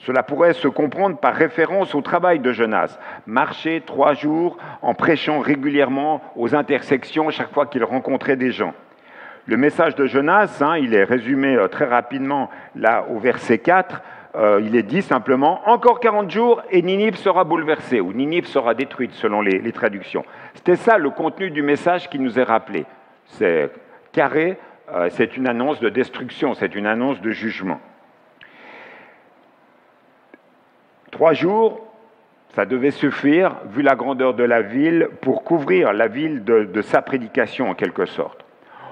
Cela 0.06 0.24
pourrait 0.24 0.52
se 0.52 0.66
comprendre 0.66 1.16
par 1.18 1.34
référence 1.34 1.94
au 1.94 2.00
travail 2.00 2.40
de 2.40 2.50
Jonas. 2.50 2.98
Marcher 3.26 3.82
trois 3.86 4.14
jours 4.14 4.56
en 4.82 4.94
prêchant 4.94 5.38
régulièrement 5.38 6.20
aux 6.34 6.56
intersections 6.56 7.30
chaque 7.30 7.52
fois 7.52 7.66
qu'il 7.66 7.84
rencontrait 7.84 8.36
des 8.36 8.50
gens. 8.50 8.74
Le 9.46 9.56
message 9.56 9.94
de 9.94 10.06
Jonas, 10.06 10.58
hein, 10.60 10.76
il 10.76 10.94
est 10.94 11.04
résumé 11.04 11.54
euh, 11.54 11.68
très 11.68 11.84
rapidement 11.84 12.50
là 12.74 13.06
au 13.10 13.18
verset 13.18 13.58
4. 13.58 14.02
Euh, 14.34 14.60
il 14.64 14.74
est 14.74 14.82
dit 14.82 15.02
simplement 15.02 15.60
encore 15.68 16.00
40 16.00 16.30
jours 16.30 16.62
et 16.70 16.82
Ninive 16.82 17.16
sera 17.16 17.44
bouleversée, 17.44 18.00
ou 18.00 18.12
Ninive 18.12 18.46
sera 18.46 18.74
détruite 18.74 19.12
selon 19.12 19.40
les, 19.40 19.72
traductions. 19.72 20.24
C'était 20.54 20.76
ça 20.76 20.98
le 20.98 21.10
contenu 21.10 21.50
du 21.50 21.62
message 21.62 22.08
qui 22.08 22.18
nous 22.18 22.40
est 22.40 22.44
rappelé. 22.44 22.86
C'est 23.26 23.70
carré, 24.12 24.58
euh, 24.92 25.08
c'est 25.10 25.36
une 25.36 25.46
annonce 25.46 25.80
de 25.80 25.88
destruction, 25.90 26.54
c'est 26.54 26.74
une 26.74 26.86
annonce 26.86 27.20
de 27.20 27.30
jugement. 27.30 27.80
Trois 31.22 31.34
jours, 31.34 31.78
ça 32.56 32.66
devait 32.66 32.90
suffire, 32.90 33.54
vu 33.72 33.82
la 33.82 33.94
grandeur 33.94 34.34
de 34.34 34.42
la 34.42 34.60
ville, 34.60 35.08
pour 35.20 35.44
couvrir 35.44 35.92
la 35.92 36.08
ville 36.08 36.42
de, 36.42 36.82
sa 36.82 37.00
prédication 37.00 37.70
en 37.70 37.74
quelque 37.74 38.06
sorte. 38.06 38.44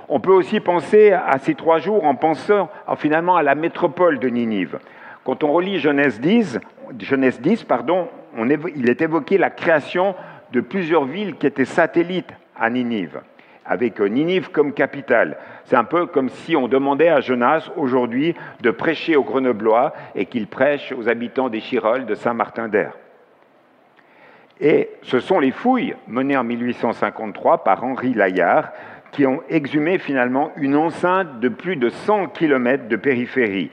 On 0.09 0.21
peut 0.21 0.31
aussi 0.31 0.61
penser 0.61 1.11
à 1.11 1.39
ces 1.41 1.57
trois 1.57 1.79
jours 1.79 2.05
en 2.05 2.15
pensant 2.15 2.71
finalement 2.99 3.35
à 3.35 3.43
la 3.43 3.57
métropole 3.57 4.21
de 4.21 4.29
Ninive. 4.29 4.79
Quand 5.25 5.43
on 5.43 5.51
relit 5.51 5.81
Genèse 5.81 6.21
10, 6.21 6.61
Genèse 7.01 7.41
10 7.41 7.65
pardon, 7.65 8.07
il 8.77 8.89
est 8.89 9.03
évoqué 9.03 9.37
la 9.37 9.51
création 9.51 10.15
de 10.53 10.61
plusieurs 10.61 11.07
villes 11.07 11.35
qui 11.35 11.49
étaient 11.49 11.65
satellites 11.65 12.33
à 12.57 12.71
Ninive, 12.71 13.23
avec 13.71 14.01
Ninive 14.01 14.51
comme 14.51 14.75
capitale. 14.75 15.39
C'est 15.65 15.77
un 15.77 15.85
peu 15.85 16.07
comme 16.07 16.29
si 16.29 16.57
on 16.57 16.67
demandait 16.67 17.09
à 17.09 17.21
Jonas 17.21 17.71
aujourd'hui 17.77 18.35
de 18.63 18.73
prêcher 18.73 19.15
aux 19.15 19.23
Grenoblois 19.23 19.95
et 20.17 20.27
qu'il 20.27 20.49
prêche 20.49 20.93
aux 20.93 21.09
habitants 21.09 21.49
des 21.49 21.61
Chirolles 21.61 22.05
de 22.05 22.17
Saint-Martin-d'Air. 22.17 22.95
Et 24.61 24.91
ce 25.03 25.21
sont 25.21 25.39
les 25.39 25.53
fouilles 25.53 25.95
menées 26.09 26.37
en 26.37 26.43
1853 26.43 27.63
par 27.63 27.85
Henri 27.85 28.13
Layard 28.13 28.73
qui 29.13 29.25
ont 29.25 29.41
exhumé 29.49 29.99
finalement 29.99 30.51
une 30.57 30.77
enceinte 30.77 31.39
de 31.39 31.49
plus 31.49 31.77
de 31.77 31.91
100 31.91 32.27
km 32.29 32.89
de 32.89 32.97
périphérie, 32.97 33.71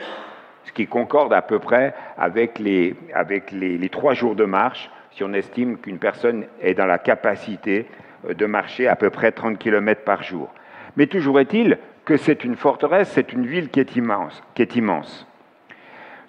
ce 0.64 0.72
qui 0.72 0.86
concorde 0.86 1.34
à 1.34 1.42
peu 1.42 1.58
près 1.58 1.96
avec 2.18 2.60
les 2.60 3.90
trois 3.92 4.14
jours 4.14 4.36
de 4.36 4.46
marche, 4.46 4.92
si 5.12 5.24
on 5.24 5.34
estime 5.34 5.80
qu'une 5.80 5.98
personne 5.98 6.46
est 6.62 6.76
dans 6.76 6.86
la 6.86 7.00
capacité 7.00 7.88
de 8.28 8.46
marcher 8.46 8.88
à 8.88 8.96
peu 8.96 9.10
près 9.10 9.32
30 9.32 9.58
km 9.58 10.04
par 10.04 10.24
jour. 10.24 10.54
Mais 10.96 11.08
toujours 11.08 11.40
est-il 11.40 11.78
que 12.06 12.18
c'est 12.18 12.44
une 12.44 12.56
forteresse, 12.56 13.10
c'est 13.14 13.34
une 13.34 13.46
ville 13.46 13.70
qui 13.70 13.80
est 13.80 13.96
immense. 13.96 14.42
Immense. 14.76 15.28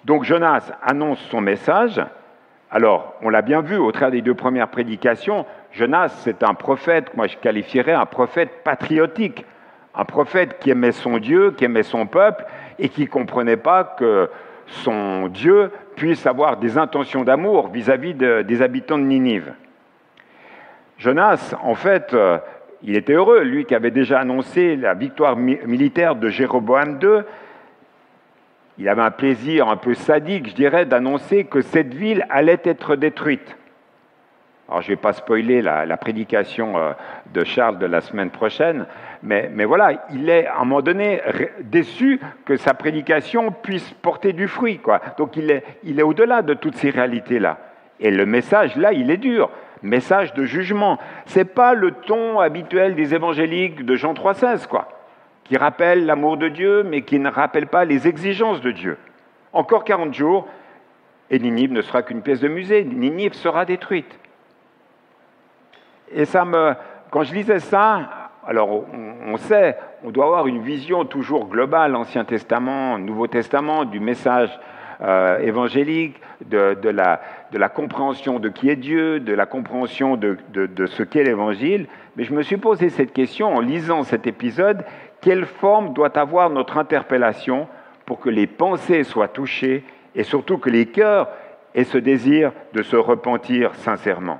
Donc 0.05 0.23
Jonas 0.23 0.71
annonce 0.81 1.19
son 1.29 1.41
message. 1.41 2.01
Alors, 2.71 3.15
on 3.21 3.29
l'a 3.29 3.41
bien 3.41 3.61
vu 3.61 3.77
au 3.77 3.91
travers 3.91 4.11
des 4.11 4.21
deux 4.21 4.35
premières 4.35 4.69
prédications, 4.69 5.45
Jonas, 5.71 6.09
c'est 6.23 6.43
un 6.43 6.53
prophète, 6.53 7.15
moi 7.15 7.27
je 7.27 7.37
qualifierais 7.37 7.93
un 7.93 8.05
prophète 8.05 8.63
patriotique, 8.63 9.45
un 9.95 10.05
prophète 10.05 10.59
qui 10.59 10.69
aimait 10.69 10.91
son 10.91 11.17
Dieu, 11.17 11.51
qui 11.51 11.65
aimait 11.65 11.83
son 11.83 12.05
peuple 12.05 12.45
et 12.77 12.89
qui 12.89 13.01
ne 13.01 13.07
comprenait 13.07 13.57
pas 13.57 13.83
que 13.83 14.29
son 14.67 15.27
Dieu 15.27 15.71
puisse 15.95 16.27
avoir 16.27 16.57
des 16.57 16.77
intentions 16.77 17.23
d'amour 17.23 17.69
vis-à-vis 17.69 18.13
des 18.13 18.61
habitants 18.61 18.99
de 18.99 19.03
Ninive. 19.03 19.53
Jonas, 20.99 21.55
en 21.63 21.75
fait, 21.75 22.13
euh, 22.13 22.39
il 22.83 22.97
était 22.97 23.13
heureux, 23.13 23.41
lui 23.41 23.63
qui 23.63 23.73
avait 23.73 23.89
déjà 23.89 24.19
annoncé 24.19 24.75
la 24.75 24.93
victoire 24.93 25.37
militaire 25.37 26.15
de 26.15 26.27
Jéroboam 26.27 26.99
II. 27.01 27.21
Il 28.77 28.89
avait 28.89 29.01
un 29.01 29.11
plaisir 29.11 29.69
un 29.69 29.77
peu 29.77 29.93
sadique, 29.93 30.49
je 30.49 30.55
dirais, 30.55 30.85
d'annoncer 30.85 31.45
que 31.45 31.61
cette 31.61 31.93
ville 31.93 32.25
allait 32.29 32.59
être 32.65 32.97
détruite. 32.97 33.55
Alors, 34.67 34.81
je 34.81 34.87
ne 34.87 34.95
vais 34.95 35.01
pas 35.01 35.13
spoiler 35.13 35.61
la, 35.61 35.97
prédication 35.97 36.77
euh, 36.77 36.91
de 37.33 37.45
Charles 37.45 37.79
de 37.79 37.85
la 37.85 38.01
semaine 38.01 38.29
prochaine, 38.29 38.85
mais, 39.23 39.49
voilà, 39.63 40.05
il 40.13 40.29
est 40.29 40.47
à 40.47 40.57
un 40.57 40.65
moment 40.65 40.81
donné 40.81 41.21
déçu 41.61 42.19
que 42.45 42.57
sa 42.57 42.73
prédication 42.73 43.51
puisse 43.51 43.89
porter 44.01 44.33
du 44.33 44.49
fruit. 44.49 44.79
Quoi. 44.79 44.99
Donc, 45.17 45.37
il 45.37 45.49
est, 45.49 45.63
il 45.83 45.97
est 45.99 46.03
au-delà 46.03 46.41
de 46.41 46.53
toutes 46.53 46.75
ces 46.75 46.89
réalités-là. 46.89 47.57
Et 48.01 48.11
le 48.11 48.25
message, 48.25 48.75
là, 48.75 48.93
il 48.93 49.11
est 49.11 49.17
dur 49.17 49.49
message 49.81 50.33
de 50.33 50.43
jugement. 50.45 50.97
Ce 51.25 51.39
n'est 51.39 51.45
pas 51.45 51.73
le 51.73 51.91
ton 51.91 52.39
habituel 52.39 52.95
des 52.95 53.13
évangéliques 53.13 53.85
de 53.85 53.95
Jean 53.95 54.13
3,16, 54.13 54.67
quoi, 54.67 54.89
qui 55.43 55.57
rappelle 55.57 56.05
l'amour 56.05 56.37
de 56.37 56.49
Dieu, 56.49 56.83
mais 56.83 57.01
qui 57.01 57.19
ne 57.19 57.29
rappelle 57.29 57.67
pas 57.67 57.85
les 57.85 58.07
exigences 58.07 58.61
de 58.61 58.71
Dieu. 58.71 58.97
Encore 59.53 59.83
40 59.83 60.13
jours, 60.13 60.47
et 61.31 61.39
Ninive 61.39 61.71
ne 61.71 61.81
sera 61.81 62.01
qu'une 62.01 62.21
pièce 62.21 62.39
de 62.39 62.47
musée. 62.47 62.83
Ninive 62.83 63.33
sera 63.33 63.65
détruite. 63.65 64.19
Et 66.11 66.25
ça 66.25 66.43
me, 66.43 66.73
quand 67.11 67.23
je 67.23 67.33
lisais 67.33 67.59
ça, 67.59 68.09
alors 68.47 68.69
on 68.71 69.37
sait, 69.37 69.77
on 70.03 70.09
doit 70.09 70.25
avoir 70.25 70.47
une 70.47 70.61
vision 70.61 71.05
toujours 71.05 71.47
globale, 71.47 71.95
Ancien 71.95 72.25
Testament, 72.25 72.97
Nouveau 72.97 73.27
Testament, 73.27 73.85
du 73.85 73.99
message 73.99 74.49
euh, 75.01 75.39
évangélique, 75.39 76.19
de, 76.45 76.89
la, 76.89 77.69
compréhension 77.69 78.39
de 78.39 78.49
qui 78.49 78.69
est 78.69 78.75
Dieu, 78.75 79.19
de 79.19 79.33
la 79.33 79.45
compréhension 79.45 80.17
de, 80.17 80.37
de 80.53 80.85
ce 80.85 81.03
qu'est 81.03 81.23
l'Évangile. 81.23 81.87
Mais 82.15 82.23
je 82.23 82.33
me 82.33 82.41
suis 82.41 82.57
posé 82.57 82.89
cette 82.89 83.13
question 83.13 83.55
en 83.55 83.61
lisant 83.61 84.03
cet 84.03 84.27
épisode, 84.27 84.83
quelle 85.21 85.45
forme 85.45 85.93
doit 85.93 86.17
avoir 86.17 86.49
notre 86.49 86.77
interpellation 86.77 87.67
pour 88.05 88.19
que 88.19 88.29
les 88.29 88.47
pensées 88.47 89.03
soient 89.03 89.27
touchées 89.27 89.83
et 90.15 90.23
surtout 90.23 90.57
que 90.57 90.69
les 90.69 90.87
cœurs 90.87 91.29
et 91.75 91.83
ce 91.83 91.97
désir 91.97 92.51
de 92.73 92.81
se 92.81 92.95
repentir 92.95 93.75
sincèrement? 93.75 94.39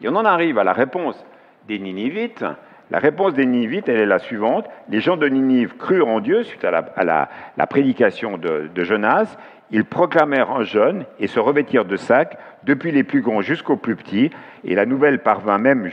Et 0.00 0.08
on 0.08 0.16
en 0.16 0.24
arrive 0.24 0.58
à 0.58 0.64
la 0.64 0.72
réponse 0.72 1.24
des 1.66 1.78
Ninivites. 1.78 2.44
La 2.90 2.98
réponse 2.98 3.34
des 3.34 3.44
Ninivites, 3.44 3.88
elle 3.88 4.00
est 4.00 4.06
la 4.06 4.18
suivante. 4.18 4.66
Les 4.88 5.00
gens 5.00 5.18
de 5.18 5.28
Ninive 5.28 5.76
crurent 5.76 6.08
en 6.08 6.20
Dieu 6.20 6.42
suite 6.42 6.64
à 6.64 7.04
la, 7.04 7.66
prédication 7.66 8.38
de, 8.38 8.70
Jonas. 8.84 9.36
Ils 9.70 9.84
proclamèrent 9.84 10.50
un 10.50 10.64
jeûne 10.64 11.04
et 11.20 11.26
se 11.26 11.38
revêtirent 11.38 11.84
de 11.84 11.96
sacs, 11.96 12.38
depuis 12.64 12.90
les 12.90 13.04
plus 13.04 13.20
grands 13.20 13.42
jusqu'aux 13.42 13.76
plus 13.76 13.94
petits. 13.94 14.30
Et 14.64 14.74
la 14.74 14.86
nouvelle 14.86 15.18
parvint 15.18 15.58
même 15.58 15.90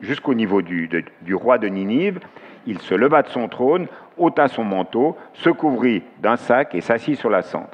jusqu'au 0.00 0.32
niveau 0.32 0.62
du, 0.62 0.88
du 1.20 1.34
roi 1.34 1.58
de 1.58 1.68
Ninive. 1.68 2.20
Il 2.66 2.78
se 2.78 2.94
leva 2.94 3.22
de 3.22 3.28
son 3.28 3.48
trône, 3.48 3.86
ôta 4.16 4.48
son 4.48 4.64
manteau, 4.64 5.18
se 5.34 5.50
couvrit 5.50 6.02
d'un 6.20 6.36
sac 6.36 6.74
et 6.74 6.80
s'assit 6.80 7.18
sur 7.18 7.28
la 7.28 7.42
cendre. 7.42 7.68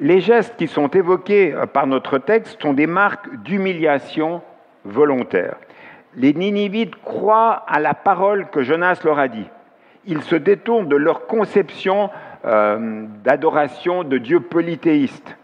Les 0.00 0.20
gestes 0.20 0.56
qui 0.56 0.66
sont 0.66 0.88
évoqués 0.88 1.54
par 1.72 1.86
notre 1.86 2.18
texte 2.18 2.60
sont 2.60 2.72
des 2.72 2.88
marques 2.88 3.32
d'humiliation 3.44 4.42
volontaire. 4.84 5.56
Les 6.16 6.32
Ninivites 6.32 6.94
croient 7.02 7.64
à 7.66 7.80
la 7.80 7.94
parole 7.94 8.46
que 8.48 8.62
Jonas 8.62 9.00
leur 9.04 9.18
a 9.18 9.28
dit. 9.28 9.48
Ils 10.06 10.22
se 10.22 10.36
détournent 10.36 10.88
de 10.88 10.96
leur 10.96 11.26
conception 11.26 12.10
euh, 12.44 13.06
d'adoration 13.24 14.04
de 14.04 14.18
Dieu 14.18 14.40
polythéiste. 14.40 15.36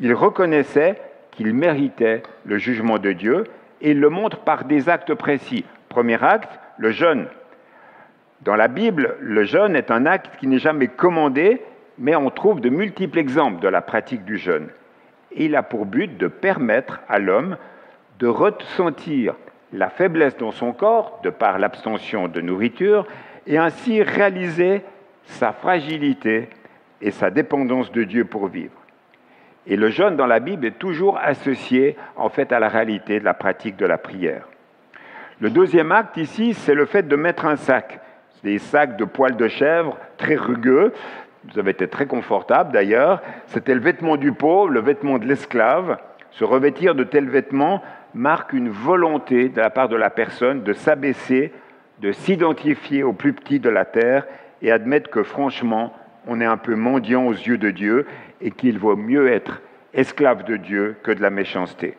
Ils 0.00 0.14
reconnaissaient 0.14 1.00
qu'ils 1.30 1.54
méritaient 1.54 2.22
le 2.44 2.58
jugement 2.58 2.98
de 2.98 3.12
Dieu 3.12 3.44
et 3.80 3.92
ils 3.92 4.00
le 4.00 4.08
montrent 4.08 4.40
par 4.40 4.64
des 4.64 4.88
actes 4.88 5.14
précis. 5.14 5.64
Premier 5.88 6.22
acte, 6.22 6.58
le 6.78 6.90
jeûne. 6.90 7.26
Dans 8.42 8.56
la 8.56 8.68
Bible, 8.68 9.16
le 9.20 9.44
jeûne 9.44 9.76
est 9.76 9.90
un 9.90 10.06
acte 10.06 10.36
qui 10.38 10.46
n'est 10.46 10.58
jamais 10.58 10.88
commandé, 10.88 11.62
mais 11.96 12.16
on 12.16 12.30
trouve 12.30 12.60
de 12.60 12.70
multiples 12.70 13.18
exemples 13.18 13.60
de 13.60 13.68
la 13.68 13.82
pratique 13.82 14.24
du 14.24 14.36
jeûne. 14.36 14.68
Il 15.36 15.54
a 15.54 15.62
pour 15.62 15.86
but 15.86 16.16
de 16.16 16.26
permettre 16.26 17.00
à 17.08 17.18
l'homme 17.18 17.56
de 18.18 18.26
ressentir 18.26 19.34
la 19.72 19.90
faiblesse 19.90 20.36
dans 20.36 20.50
son 20.50 20.72
corps 20.72 21.20
de 21.22 21.30
par 21.30 21.58
l'abstention 21.58 22.28
de 22.28 22.40
nourriture 22.40 23.06
et 23.46 23.58
ainsi 23.58 24.02
réaliser 24.02 24.82
sa 25.24 25.52
fragilité 25.52 26.48
et 27.00 27.10
sa 27.10 27.30
dépendance 27.30 27.92
de 27.92 28.04
Dieu 28.04 28.24
pour 28.24 28.48
vivre. 28.48 28.72
Et 29.66 29.76
le 29.76 29.88
jeûne 29.90 30.16
dans 30.16 30.26
la 30.26 30.40
Bible 30.40 30.66
est 30.66 30.78
toujours 30.78 31.18
associé 31.18 31.96
en 32.16 32.30
fait 32.30 32.52
à 32.52 32.58
la 32.58 32.68
réalité 32.68 33.20
de 33.20 33.24
la 33.24 33.34
pratique 33.34 33.76
de 33.76 33.86
la 33.86 33.98
prière. 33.98 34.48
Le 35.40 35.50
deuxième 35.50 35.92
acte 35.92 36.16
ici, 36.16 36.54
c'est 36.54 36.74
le 36.74 36.86
fait 36.86 37.06
de 37.06 37.16
mettre 37.16 37.44
un 37.44 37.56
sac. 37.56 38.00
Des 38.42 38.58
sacs 38.58 38.96
de 38.96 39.04
poils 39.04 39.36
de 39.36 39.48
chèvre 39.48 39.98
très 40.16 40.36
rugueux. 40.36 40.92
Vous 41.52 41.58
avez 41.58 41.72
été 41.72 41.86
très 41.86 42.06
confortable 42.06 42.72
d'ailleurs. 42.72 43.20
C'était 43.46 43.74
le 43.74 43.80
vêtement 43.80 44.16
du 44.16 44.32
pauvre, 44.32 44.70
le 44.70 44.80
vêtement 44.80 45.18
de 45.18 45.26
l'esclave. 45.26 45.98
Se 46.30 46.44
revêtir 46.44 46.94
de 46.94 47.04
tels 47.04 47.28
vêtements 47.28 47.82
marque 48.14 48.52
une 48.52 48.70
volonté 48.70 49.48
de 49.48 49.60
la 49.60 49.70
part 49.70 49.88
de 49.88 49.96
la 49.96 50.10
personne 50.10 50.62
de 50.62 50.72
s'abaisser, 50.72 51.52
de 52.00 52.12
s'identifier 52.12 53.02
au 53.02 53.12
plus 53.12 53.32
petit 53.32 53.60
de 53.60 53.68
la 53.68 53.84
terre 53.84 54.26
et 54.62 54.72
admettre 54.72 55.10
que 55.10 55.22
franchement, 55.22 55.92
on 56.26 56.40
est 56.40 56.46
un 56.46 56.56
peu 56.56 56.74
mendiant 56.74 57.26
aux 57.26 57.32
yeux 57.32 57.58
de 57.58 57.70
Dieu 57.70 58.06
et 58.40 58.50
qu'il 58.50 58.78
vaut 58.78 58.96
mieux 58.96 59.28
être 59.28 59.60
esclave 59.94 60.44
de 60.44 60.56
Dieu 60.56 60.96
que 61.02 61.10
de 61.10 61.22
la 61.22 61.30
méchanceté. 61.30 61.96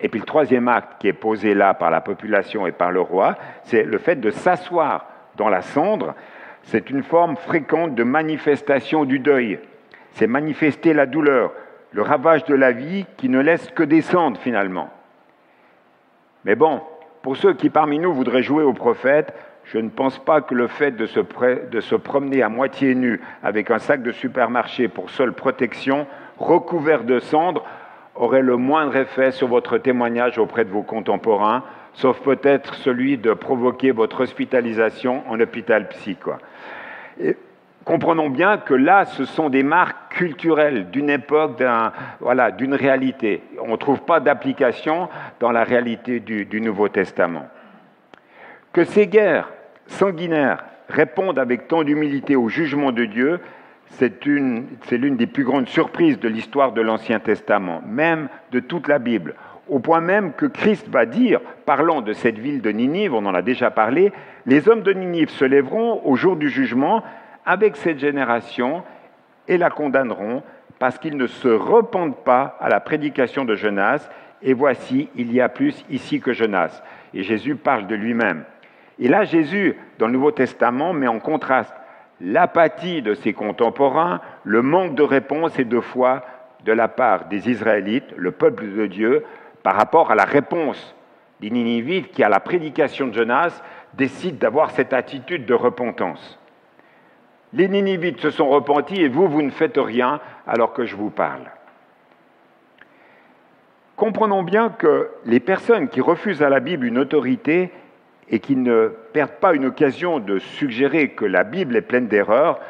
Et 0.00 0.08
puis 0.08 0.20
le 0.20 0.26
troisième 0.26 0.68
acte 0.68 1.00
qui 1.00 1.08
est 1.08 1.14
posé 1.14 1.54
là 1.54 1.72
par 1.74 1.90
la 1.90 2.00
population 2.00 2.66
et 2.66 2.72
par 2.72 2.90
le 2.90 3.00
roi, 3.00 3.36
c'est 3.64 3.84
le 3.84 3.98
fait 3.98 4.16
de 4.16 4.30
s'asseoir 4.30 5.06
dans 5.36 5.48
la 5.48 5.62
cendre. 5.62 6.14
C'est 6.64 6.90
une 6.90 7.02
forme 7.02 7.36
fréquente 7.36 7.94
de 7.94 8.02
manifestation 8.02 9.04
du 9.04 9.18
deuil. 9.18 9.58
C'est 10.12 10.26
manifester 10.26 10.92
la 10.92 11.06
douleur, 11.06 11.52
le 11.92 12.02
ravage 12.02 12.44
de 12.44 12.54
la 12.54 12.72
vie 12.72 13.06
qui 13.16 13.28
ne 13.28 13.40
laisse 13.40 13.70
que 13.70 13.82
descendre 13.82 14.38
finalement. 14.40 14.90
Mais 16.46 16.54
bon, 16.54 16.80
pour 17.22 17.36
ceux 17.36 17.54
qui 17.54 17.70
parmi 17.70 17.98
nous 17.98 18.14
voudraient 18.14 18.44
jouer 18.44 18.62
au 18.62 18.72
prophète, 18.72 19.34
je 19.64 19.78
ne 19.78 19.88
pense 19.88 20.20
pas 20.20 20.40
que 20.40 20.54
le 20.54 20.68
fait 20.68 20.92
de 20.92 21.06
se, 21.06 21.96
promener 21.96 22.40
à 22.40 22.48
moitié 22.48 22.94
nu 22.94 23.20
avec 23.42 23.72
un 23.72 23.80
sac 23.80 24.00
de 24.00 24.12
supermarché 24.12 24.86
pour 24.86 25.10
seule 25.10 25.32
protection, 25.32 26.06
recouvert 26.38 27.02
de 27.02 27.18
cendres, 27.18 27.64
aurait 28.14 28.42
le 28.42 28.56
moindre 28.56 28.94
effet 28.94 29.32
sur 29.32 29.48
votre 29.48 29.76
témoignage 29.76 30.38
auprès 30.38 30.64
de 30.64 30.70
vos 30.70 30.84
contemporains, 30.84 31.64
sauf 31.94 32.20
peut-être 32.20 32.74
celui 32.74 33.18
de 33.18 33.32
provoquer 33.34 33.90
votre 33.90 34.20
hospitalisation 34.20 35.24
en 35.28 35.40
hôpital 35.40 35.88
psy. 35.88 36.16
Comprenons 37.86 38.30
bien 38.30 38.58
que 38.58 38.74
là, 38.74 39.04
ce 39.04 39.24
sont 39.24 39.48
des 39.48 39.62
marques 39.62 40.16
culturelles 40.16 40.90
d'une 40.90 41.08
époque, 41.08 41.62
voilà, 42.18 42.50
d'une 42.50 42.74
réalité. 42.74 43.44
On 43.62 43.70
ne 43.70 43.76
trouve 43.76 44.02
pas 44.02 44.18
d'application 44.18 45.08
dans 45.38 45.52
la 45.52 45.62
réalité 45.62 46.18
du 46.18 46.60
Nouveau 46.60 46.88
Testament. 46.88 47.46
Que 48.72 48.82
ces 48.82 49.06
guerres 49.06 49.52
sanguinaires 49.86 50.64
répondent 50.88 51.38
avec 51.38 51.68
tant 51.68 51.84
d'humilité 51.84 52.34
au 52.34 52.48
jugement 52.48 52.90
de 52.90 53.04
Dieu, 53.04 53.38
c'est 53.90 54.24
l'une 54.24 54.66
des 55.16 55.28
plus 55.28 55.44
grandes 55.44 55.68
surprises 55.68 56.18
de 56.18 56.28
l'histoire 56.28 56.72
de 56.72 56.80
l'Ancien 56.80 57.20
Testament, 57.20 57.82
même 57.86 58.28
de 58.50 58.58
toute 58.58 58.88
la 58.88 58.98
Bible. 58.98 59.36
Au 59.68 59.78
point 59.78 60.00
même 60.00 60.32
que 60.32 60.46
Christ 60.46 60.88
va 60.88 61.06
dire, 61.06 61.40
parlant 61.66 62.00
de 62.00 62.14
cette 62.14 62.38
ville 62.38 62.62
de 62.62 62.70
Ninive, 62.70 63.14
on 63.14 63.26
en 63.26 63.34
a 63.34 63.42
déjà 63.42 63.70
parlé, 63.70 64.12
les 64.44 64.68
hommes 64.68 64.82
de 64.82 64.92
Ninive 64.92 65.30
se 65.30 65.44
lèveront 65.44 66.00
au 66.04 66.16
jour 66.16 66.34
du 66.34 66.48
jugement 66.48 67.04
avec 67.46 67.76
cette 67.76 68.00
génération 68.00 68.82
et 69.48 69.56
la 69.56 69.70
condamneront 69.70 70.42
parce 70.78 70.98
qu'ils 70.98 71.16
ne 71.16 71.26
se 71.26 71.48
repentent 71.48 72.24
pas 72.24 72.56
à 72.60 72.68
la 72.68 72.80
prédication 72.80 73.44
de 73.44 73.54
Jonas. 73.54 74.08
Et 74.42 74.52
voici, 74.52 75.08
il 75.14 75.32
y 75.32 75.40
a 75.40 75.48
plus 75.48 75.84
ici 75.88 76.20
que 76.20 76.32
Jonas. 76.32 76.82
Et 77.14 77.22
Jésus 77.22 77.56
parle 77.56 77.86
de 77.86 77.94
lui-même. 77.94 78.44
Et 78.98 79.08
là, 79.08 79.24
Jésus, 79.24 79.76
dans 79.98 80.06
le 80.06 80.12
Nouveau 80.12 80.32
Testament, 80.32 80.92
met 80.92 81.06
en 81.06 81.20
contraste 81.20 81.74
l'apathie 82.20 83.02
de 83.02 83.14
ses 83.14 83.32
contemporains, 83.32 84.20
le 84.44 84.62
manque 84.62 84.94
de 84.94 85.02
réponse 85.02 85.58
et 85.58 85.64
de 85.64 85.80
foi 85.80 86.22
de 86.64 86.72
la 86.72 86.88
part 86.88 87.26
des 87.26 87.50
Israélites, 87.50 88.12
le 88.16 88.32
peuple 88.32 88.74
de 88.74 88.86
Dieu, 88.86 89.24
par 89.62 89.76
rapport 89.76 90.10
à 90.10 90.14
la 90.14 90.24
réponse 90.24 90.94
des 91.40 91.50
Ninivites 91.50 92.10
qui, 92.10 92.22
à 92.22 92.28
la 92.28 92.40
prédication 92.40 93.06
de 93.06 93.12
Jonas, 93.12 93.62
décident 93.94 94.38
d'avoir 94.38 94.70
cette 94.70 94.92
attitude 94.92 95.44
de 95.44 95.54
repentance. 95.54 96.38
Les 97.56 97.68
Ninivites 97.68 98.20
se 98.20 98.28
sont 98.28 98.50
repentis 98.50 99.00
et 99.00 99.08
vous, 99.08 99.28
vous 99.28 99.40
ne 99.40 99.50
faites 99.50 99.78
rien 99.78 100.20
alors 100.46 100.74
que 100.74 100.84
je 100.84 100.94
vous 100.94 101.08
parle. 101.08 101.50
Comprenons 103.96 104.42
bien 104.42 104.68
que 104.68 105.08
les 105.24 105.40
personnes 105.40 105.88
qui 105.88 106.02
refusent 106.02 106.42
à 106.42 106.50
la 106.50 106.60
Bible 106.60 106.84
une 106.84 106.98
autorité 106.98 107.70
et 108.28 108.40
qui 108.40 108.56
ne 108.56 108.88
perdent 109.14 109.40
pas 109.40 109.54
une 109.54 109.64
occasion 109.64 110.18
de 110.18 110.38
suggérer 110.38 111.12
que 111.12 111.24
la 111.24 111.44
Bible 111.44 111.76
est 111.76 111.80
pleine 111.80 112.08
d'erreurs 112.08 112.60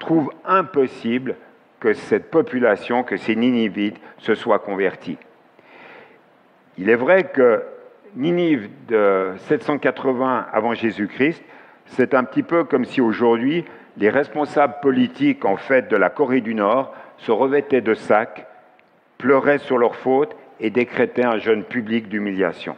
trouvent 0.00 0.32
impossible 0.44 1.36
que 1.78 1.92
cette 1.92 2.28
population, 2.28 3.04
que 3.04 3.16
ces 3.16 3.36
Ninivites, 3.36 4.00
se 4.18 4.34
soient 4.34 4.58
convertis. 4.58 5.18
Il 6.78 6.90
est 6.90 6.96
vrai 6.96 7.30
que 7.32 7.62
Ninive 8.16 8.68
de 8.88 9.34
780 9.46 10.48
avant 10.52 10.74
Jésus-Christ, 10.74 11.44
c'est 11.86 12.12
un 12.14 12.24
petit 12.24 12.42
peu 12.42 12.64
comme 12.64 12.84
si 12.84 13.00
aujourd'hui 13.00 13.64
les 13.96 14.10
responsables 14.10 14.76
politiques 14.80 15.44
en 15.44 15.56
fait 15.56 15.88
de 15.88 15.96
la 15.96 16.10
Corée 16.10 16.40
du 16.40 16.54
Nord 16.54 16.94
se 17.18 17.32
revêtaient 17.32 17.80
de 17.80 17.94
sacs, 17.94 18.46
pleuraient 19.18 19.58
sur 19.58 19.78
leurs 19.78 19.96
fautes 19.96 20.34
et 20.60 20.70
décrétaient 20.70 21.24
un 21.24 21.38
jeûne 21.38 21.64
public 21.64 22.08
d'humiliation. 22.08 22.76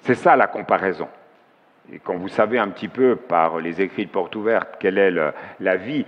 C'est 0.00 0.14
ça 0.14 0.36
la 0.36 0.46
comparaison. 0.46 1.08
Et 1.92 1.98
quand 1.98 2.16
vous 2.16 2.28
savez 2.28 2.58
un 2.58 2.68
petit 2.68 2.88
peu 2.88 3.16
par 3.16 3.58
les 3.58 3.80
écrits 3.80 4.06
de 4.06 4.10
porte 4.10 4.34
ouverte 4.34 4.76
quelle 4.80 4.98
est 4.98 5.12
la 5.60 5.76
vie 5.76 6.04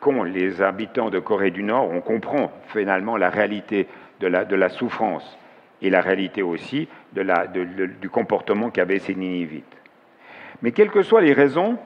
qu'ont 0.00 0.22
les 0.22 0.62
habitants 0.62 1.10
de 1.10 1.18
Corée 1.18 1.50
du 1.50 1.62
Nord, 1.62 1.90
on 1.90 2.00
comprend 2.00 2.52
finalement 2.68 3.16
la 3.16 3.30
réalité 3.30 3.88
de 4.20 4.26
la, 4.26 4.68
souffrance 4.68 5.38
et 5.82 5.90
la 5.90 6.00
réalité 6.00 6.42
aussi 6.42 6.88
du 7.12 8.10
comportement 8.10 8.70
qu'avaient 8.70 8.98
ces 8.98 9.14
Ninivites. 9.14 9.76
Mais 10.62 10.72
quelles 10.72 10.90
que 10.90 11.02
soient 11.02 11.20
les 11.20 11.32
raisons, 11.32 11.78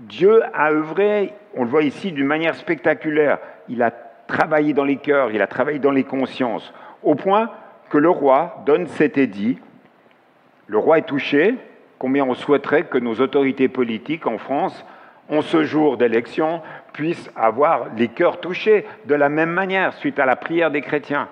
Dieu 0.00 0.42
a 0.54 0.70
œuvré, 0.70 1.34
on 1.54 1.64
le 1.64 1.68
voit 1.68 1.82
ici, 1.82 2.10
d'une 2.10 2.26
manière 2.26 2.54
spectaculaire. 2.54 3.38
Il 3.68 3.82
a 3.82 3.90
travaillé 4.26 4.72
dans 4.72 4.84
les 4.84 4.96
cœurs, 4.96 5.30
il 5.30 5.42
a 5.42 5.46
travaillé 5.46 5.78
dans 5.78 5.90
les 5.90 6.04
consciences, 6.04 6.72
au 7.02 7.14
point 7.14 7.50
que 7.90 7.98
le 7.98 8.08
roi 8.08 8.62
donne 8.64 8.86
cet 8.86 9.18
édit. 9.18 9.58
Le 10.68 10.78
roi 10.78 10.98
est 10.98 11.06
touché, 11.06 11.54
combien 11.98 12.24
on 12.24 12.34
souhaiterait 12.34 12.84
que 12.84 12.96
nos 12.96 13.16
autorités 13.16 13.68
politiques 13.68 14.26
en 14.26 14.38
France, 14.38 14.86
en 15.28 15.42
ce 15.42 15.64
jour 15.64 15.98
d'élection, 15.98 16.62
puissent 16.94 17.30
avoir 17.36 17.88
les 17.96 18.08
cœurs 18.08 18.40
touchés 18.40 18.86
de 19.04 19.14
la 19.14 19.28
même 19.28 19.50
manière 19.50 19.92
suite 19.94 20.18
à 20.18 20.26
la 20.26 20.36
prière 20.36 20.70
des 20.70 20.80
chrétiens. 20.80 21.28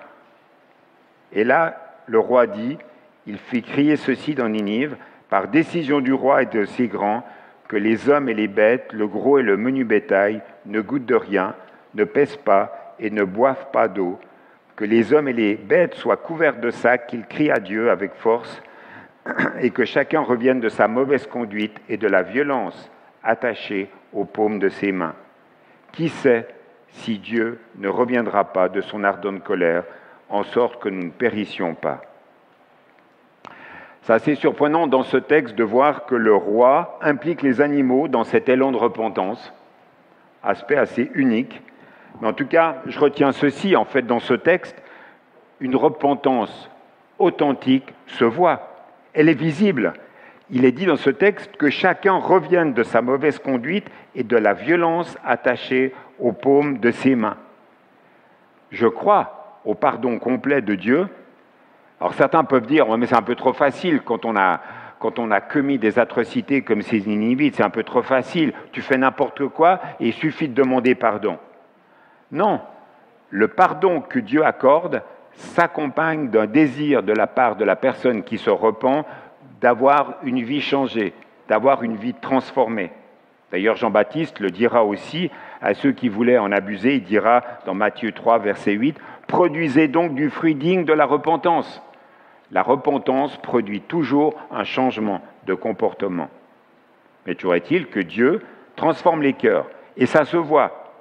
Et 1.33 1.43
là, 1.43 1.75
le 2.05 2.19
roi 2.19 2.45
dit, 2.45 2.77
il 3.25 3.37
fit 3.37 3.63
crier 3.63 3.95
ceci 3.95 4.35
dans 4.35 4.49
Ninive, 4.49 4.95
par 5.29 5.47
décision 5.47 6.01
du 6.01 6.13
roi 6.13 6.43
et 6.43 6.47
de 6.47 6.65
ses 6.65 6.87
grands, 6.87 7.23
que 7.69 7.77
les 7.77 8.09
hommes 8.09 8.27
et 8.27 8.33
les 8.33 8.47
bêtes, 8.47 8.91
le 8.91 9.07
gros 9.07 9.37
et 9.37 9.43
le 9.43 9.55
menu 9.55 9.85
bétail, 9.85 10.41
ne 10.65 10.81
goûtent 10.81 11.05
de 11.05 11.15
rien, 11.15 11.55
ne 11.93 12.03
pèsent 12.03 12.35
pas 12.35 12.95
et 12.99 13.11
ne 13.11 13.23
boivent 13.23 13.69
pas 13.71 13.87
d'eau, 13.87 14.19
que 14.75 14.85
les 14.85 15.13
hommes 15.13 15.27
et 15.27 15.33
les 15.33 15.55
bêtes 15.55 15.93
soient 15.93 16.17
couverts 16.17 16.59
de 16.59 16.71
sacs, 16.71 17.07
qu'ils 17.07 17.27
crient 17.27 17.51
à 17.51 17.59
Dieu 17.59 17.91
avec 17.91 18.15
force, 18.15 18.61
et 19.61 19.69
que 19.69 19.85
chacun 19.85 20.21
revienne 20.21 20.59
de 20.59 20.69
sa 20.69 20.87
mauvaise 20.87 21.27
conduite 21.27 21.77
et 21.87 21.97
de 21.97 22.07
la 22.07 22.23
violence 22.23 22.89
attachée 23.23 23.89
aux 24.13 24.25
paumes 24.25 24.57
de 24.57 24.69
ses 24.69 24.91
mains. 24.91 25.15
Qui 25.91 26.09
sait 26.09 26.47
si 26.87 27.19
Dieu 27.19 27.59
ne 27.77 27.87
reviendra 27.87 28.51
pas 28.51 28.67
de 28.67 28.81
son 28.81 29.03
ardente 29.03 29.43
colère, 29.43 29.83
en 30.27 30.43
sorte 30.43 30.81
que 30.81 30.89
nous 30.89 31.03
ne 31.03 31.11
périssions 31.11 31.75
pas 31.75 32.01
C'est 34.09 34.15
assez 34.15 34.33
surprenant 34.33 34.87
dans 34.87 35.03
ce 35.03 35.17
texte 35.17 35.53
de 35.53 35.63
voir 35.63 36.07
que 36.07 36.15
le 36.15 36.33
roi 36.33 36.97
implique 36.99 37.43
les 37.43 37.61
animaux 37.61 38.07
dans 38.07 38.23
cet 38.23 38.49
élan 38.49 38.71
de 38.71 38.77
repentance, 38.77 39.53
aspect 40.41 40.77
assez 40.77 41.11
unique. 41.13 41.61
Mais 42.19 42.27
en 42.27 42.33
tout 42.33 42.47
cas, 42.47 42.77
je 42.87 42.99
retiens 42.99 43.31
ceci, 43.31 43.75
en 43.75 43.85
fait, 43.85 44.01
dans 44.01 44.17
ce 44.17 44.33
texte, 44.33 44.81
une 45.59 45.75
repentance 45.75 46.71
authentique 47.19 47.93
se 48.07 48.25
voit, 48.25 48.71
elle 49.13 49.29
est 49.29 49.39
visible. 49.39 49.93
Il 50.49 50.65
est 50.65 50.71
dit 50.71 50.87
dans 50.87 50.97
ce 50.97 51.11
texte 51.11 51.55
que 51.57 51.69
chacun 51.69 52.15
revienne 52.15 52.73
de 52.73 52.81
sa 52.81 53.03
mauvaise 53.03 53.37
conduite 53.37 53.85
et 54.15 54.23
de 54.23 54.37
la 54.37 54.55
violence 54.55 55.19
attachée 55.23 55.93
aux 56.17 56.31
paumes 56.31 56.79
de 56.79 56.89
ses 56.89 57.13
mains. 57.13 57.37
Je 58.71 58.87
crois 58.87 59.59
au 59.65 59.75
pardon 59.75 60.17
complet 60.17 60.63
de 60.63 60.73
Dieu. 60.73 61.09
Alors 61.99 62.13
certains 62.13 62.43
peuvent 62.43 62.65
dire, 62.65 62.85
mais 62.97 63.07
c'est 63.07 63.17
un 63.17 63.21
peu 63.21 63.35
trop 63.35 63.53
facile 63.53 64.01
quand 64.01 64.25
on 64.25 64.35
a, 64.35 64.61
quand 64.99 65.19
on 65.19 65.31
a 65.31 65.41
commis 65.41 65.77
des 65.77 65.99
atrocités 65.99 66.61
comme 66.61 66.81
ces 66.81 67.01
Ninivites, 67.01 67.55
c'est 67.55 67.63
un 67.63 67.69
peu 67.69 67.83
trop 67.83 68.01
facile, 68.01 68.53
tu 68.71 68.81
fais 68.81 68.97
n'importe 68.97 69.47
quoi 69.47 69.79
et 69.99 70.07
il 70.07 70.13
suffit 70.13 70.47
de 70.47 70.53
demander 70.53 70.95
pardon. 70.95 71.37
Non, 72.31 72.61
le 73.29 73.47
pardon 73.49 74.01
que 74.01 74.19
Dieu 74.19 74.45
accorde 74.45 75.01
s'accompagne 75.33 76.29
d'un 76.29 76.45
désir 76.45 77.03
de 77.03 77.13
la 77.13 77.27
part 77.27 77.55
de 77.55 77.65
la 77.65 77.75
personne 77.75 78.23
qui 78.23 78.37
se 78.37 78.49
repent 78.49 79.05
d'avoir 79.61 80.15
une 80.23 80.41
vie 80.41 80.61
changée, 80.61 81.13
d'avoir 81.47 81.83
une 81.83 81.95
vie 81.95 82.13
transformée. 82.13 82.91
D'ailleurs, 83.51 83.75
Jean-Baptiste 83.75 84.39
le 84.39 84.51
dira 84.51 84.85
aussi 84.85 85.31
à 85.61 85.73
ceux 85.73 85.91
qui 85.91 86.07
voulaient 86.07 86.37
en 86.37 86.51
abuser, 86.51 86.95
il 86.95 87.03
dira 87.03 87.41
dans 87.65 87.73
Matthieu 87.73 88.11
3, 88.11 88.39
verset 88.39 88.73
8, 88.73 88.97
Produisez 89.27 89.87
donc 89.87 90.13
du 90.15 90.29
fruit 90.29 90.55
digne 90.55 90.85
de 90.85 90.93
la 90.93 91.05
repentance. 91.05 91.81
La 92.51 92.63
repentance 92.63 93.37
produit 93.37 93.81
toujours 93.81 94.33
un 94.51 94.63
changement 94.63 95.21
de 95.45 95.53
comportement. 95.53 96.29
Mais 97.25 97.35
toujours 97.35 97.55
est-il 97.55 97.87
que 97.87 97.99
Dieu 97.99 98.41
transforme 98.75 99.21
les 99.21 99.33
cœurs, 99.33 99.67
et 99.97 100.05
ça 100.05 100.23
se 100.23 100.37
voit. 100.37 100.93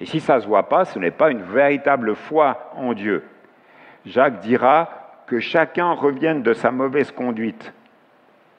Et 0.00 0.06
si 0.06 0.20
ça 0.20 0.36
ne 0.36 0.40
se 0.40 0.46
voit 0.46 0.68
pas, 0.68 0.84
ce 0.84 0.98
n'est 0.98 1.10
pas 1.10 1.30
une 1.30 1.42
véritable 1.42 2.14
foi 2.14 2.70
en 2.76 2.94
Dieu. 2.94 3.24
Jacques 4.06 4.40
dira 4.40 4.88
que 5.26 5.38
chacun 5.38 5.92
revienne 5.92 6.42
de 6.42 6.54
sa 6.54 6.70
mauvaise 6.70 7.10
conduite. 7.10 7.72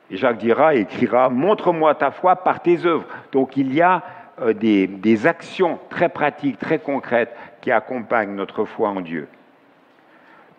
Et 0.09 0.17
Jacques 0.17 0.37
dira 0.37 0.75
et 0.75 0.81
écrira, 0.81 1.29
montre-moi 1.29 1.95
ta 1.95 2.11
foi 2.11 2.35
par 2.37 2.61
tes 2.61 2.85
œuvres. 2.85 3.07
Donc 3.31 3.57
il 3.57 3.73
y 3.73 3.81
a 3.81 4.03
euh, 4.41 4.53
des, 4.53 4.87
des, 4.87 5.25
actions 5.25 5.79
très 5.89 6.09
pratiques, 6.09 6.59
très 6.59 6.79
concrètes 6.79 7.35
qui 7.61 7.71
accompagnent 7.71 8.35
notre 8.35 8.65
foi 8.65 8.89
en 8.89 9.01
Dieu. 9.01 9.27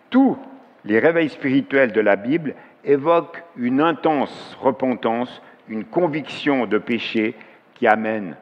Tous 0.09 0.37
les 0.85 0.99
réveils 0.99 1.29
spirituels 1.29 1.91
de 1.91 2.01
la 2.01 2.15
Bible 2.15 2.55
évoquent 2.83 3.43
une 3.57 3.81
intense 3.81 4.57
repentance, 4.61 5.41
une 5.67 5.85
conviction 5.85 6.65
de 6.65 6.77
péché 6.77 7.35
qui 7.75 7.87
amène 7.87 8.35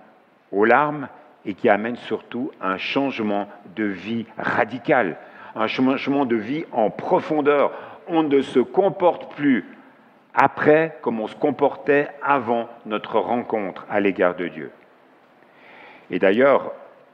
aux 0.51 0.65
larmes 0.65 1.07
et 1.45 1.53
qui 1.53 1.69
amène 1.69 1.95
surtout 1.95 2.51
un 2.61 2.77
changement 2.77 3.47
de 3.75 3.83
vie 3.83 4.25
radical, 4.37 5.17
un 5.55 5.67
changement 5.67 6.25
de 6.25 6.35
vie 6.35 6.65
en 6.71 6.89
profondeur. 6.89 7.71
On 8.07 8.23
ne 8.23 8.41
se 8.41 8.59
comporte 8.59 9.33
plus 9.35 9.65
après 10.33 10.97
comme 11.01 11.19
on 11.19 11.27
se 11.27 11.35
comportait 11.35 12.09
avant 12.21 12.69
notre 12.85 13.19
rencontre 13.19 13.85
à 13.89 13.99
l'égard 13.99 14.35
de 14.35 14.47
Dieu. 14.47 14.71
Et 16.11 16.19
d'ailleurs, 16.19 16.71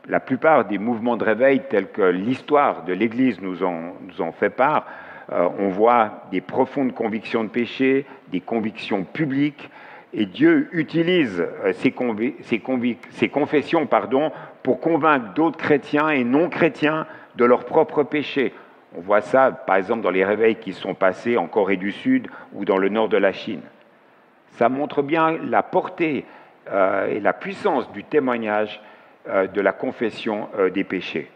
la 0.07 0.19
plupart 0.19 0.65
des 0.65 0.77
mouvements 0.77 1.15
de 1.15 1.23
réveil 1.23 1.61
tels 1.69 1.89
que 1.89 2.01
l'histoire 2.01 2.83
de 2.83 2.93
l'Église 2.93 3.41
nous 3.41 3.63
en, 3.63 3.93
nous 4.01 4.21
en 4.21 4.31
fait 4.31 4.49
part, 4.49 4.85
euh, 5.31 5.47
on 5.59 5.69
voit 5.69 6.23
des 6.31 6.41
profondes 6.41 6.93
convictions 6.93 7.43
de 7.43 7.49
péché, 7.49 8.05
des 8.29 8.41
convictions 8.41 9.03
publiques, 9.03 9.69
et 10.13 10.25
Dieu 10.25 10.69
utilise 10.73 11.39
euh, 11.39 11.73
ces, 11.73 11.93
ces, 12.41 12.61
ces 13.11 13.29
confessions 13.29 13.85
pardon, 13.87 14.31
pour 14.61 14.79
convaincre 14.79 15.33
d'autres 15.33 15.57
chrétiens 15.57 16.09
et 16.09 16.23
non 16.23 16.49
chrétiens 16.49 17.07
de 17.35 17.45
leurs 17.45 17.65
propres 17.65 18.03
péchés, 18.03 18.53
on 18.95 19.01
voit 19.01 19.21
ça, 19.21 19.51
par 19.51 19.77
exemple, 19.77 20.01
dans 20.01 20.11
les 20.11 20.23
réveils 20.23 20.55
qui 20.55 20.73
sont 20.73 20.93
passés 20.93 21.37
en 21.37 21.47
Corée 21.47 21.77
du 21.77 21.91
Sud 21.91 22.27
ou 22.53 22.63
dans 22.63 22.77
le 22.77 22.89
nord 22.89 23.09
de 23.09 23.17
la 23.17 23.33
Chine. 23.33 23.61
Ça 24.51 24.69
montre 24.69 25.01
bien 25.01 25.37
la 25.43 25.63
portée 25.63 26.25
euh, 26.71 27.07
et 27.07 27.19
la 27.19 27.33
puissance 27.33 27.91
du 27.91 28.03
témoignage 28.03 28.81
euh, 29.27 29.47
de 29.47 29.61
la 29.61 29.71
confession 29.71 30.47
euh, 30.57 30.69
des 30.69 30.83
péchés. 30.83 31.29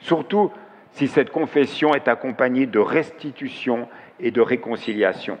Surtout 0.00 0.50
si 0.92 1.08
cette 1.08 1.30
confession 1.30 1.94
est 1.94 2.08
accompagnée 2.08 2.66
de 2.66 2.78
restitution 2.78 3.88
et 4.18 4.30
de 4.30 4.40
réconciliation. 4.40 5.38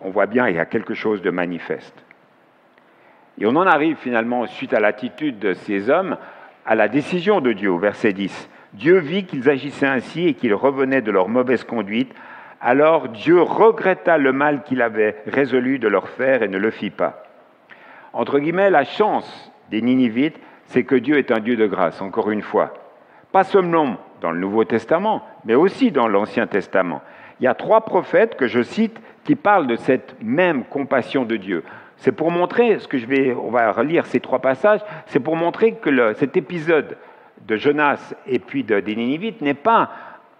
On 0.00 0.10
voit 0.10 0.26
bien 0.26 0.48
il 0.48 0.56
y 0.56 0.60
a 0.60 0.66
quelque 0.66 0.94
chose 0.94 1.22
de 1.22 1.30
manifeste. 1.30 2.04
Et 3.38 3.46
on 3.46 3.56
en 3.56 3.66
arrive 3.66 3.96
finalement, 3.96 4.46
suite 4.46 4.74
à 4.74 4.80
l'attitude 4.80 5.38
de 5.38 5.54
ces 5.54 5.90
hommes, 5.90 6.16
à 6.66 6.74
la 6.74 6.88
décision 6.88 7.40
de 7.40 7.52
Dieu 7.52 7.76
verset 7.76 8.12
10. 8.12 8.48
Dieu 8.74 8.98
vit 8.98 9.24
qu'ils 9.24 9.48
agissaient 9.50 9.86
ainsi 9.86 10.28
et 10.28 10.34
qu'ils 10.34 10.54
revenaient 10.54 11.02
de 11.02 11.10
leur 11.10 11.28
mauvaise 11.28 11.64
conduite. 11.64 12.12
Alors 12.60 13.08
Dieu 13.08 13.40
regretta 13.42 14.18
le 14.18 14.32
mal 14.32 14.62
qu'il 14.62 14.82
avait 14.82 15.16
résolu 15.26 15.78
de 15.78 15.88
leur 15.88 16.08
faire 16.08 16.42
et 16.42 16.48
ne 16.48 16.58
le 16.58 16.70
fit 16.70 16.90
pas. 16.90 17.24
Entre 18.12 18.38
guillemets, 18.38 18.70
la 18.70 18.84
chance 18.84 19.52
des 19.70 19.82
Ninivites, 19.82 20.38
c'est 20.66 20.84
que 20.84 20.94
Dieu 20.94 21.18
est 21.18 21.30
un 21.30 21.40
Dieu 21.40 21.56
de 21.56 21.66
grâce, 21.66 22.00
encore 22.00 22.30
une 22.30 22.42
fois. 22.42 22.74
Pas 23.34 23.42
seulement 23.42 23.96
dans 24.20 24.30
le 24.30 24.38
Nouveau 24.38 24.62
Testament, 24.62 25.26
mais 25.44 25.56
aussi 25.56 25.90
dans 25.90 26.06
l'Ancien 26.06 26.46
Testament. 26.46 27.02
Il 27.40 27.44
y 27.44 27.48
a 27.48 27.54
trois 27.54 27.80
prophètes 27.80 28.36
que 28.36 28.46
je 28.46 28.62
cite 28.62 28.96
qui 29.24 29.34
parlent 29.34 29.66
de 29.66 29.74
cette 29.74 30.14
même 30.22 30.62
compassion 30.62 31.24
de 31.24 31.34
Dieu. 31.34 31.64
C'est 31.96 32.12
pour 32.12 32.30
montrer, 32.30 32.78
ce 32.78 32.86
que 32.86 32.96
je 32.96 33.06
vais, 33.06 33.34
on 33.34 33.50
va 33.50 33.72
relire 33.72 34.06
ces 34.06 34.20
trois 34.20 34.38
passages, 34.38 34.82
c'est 35.06 35.18
pour 35.18 35.34
montrer 35.34 35.72
que 35.72 36.12
cet 36.12 36.36
épisode 36.36 36.96
de 37.48 37.56
Jonas 37.56 38.14
et 38.28 38.38
puis 38.38 38.62
de, 38.62 38.78
des 38.78 38.94
Ninivites 38.94 39.40
n'est 39.40 39.54
pas 39.54 39.90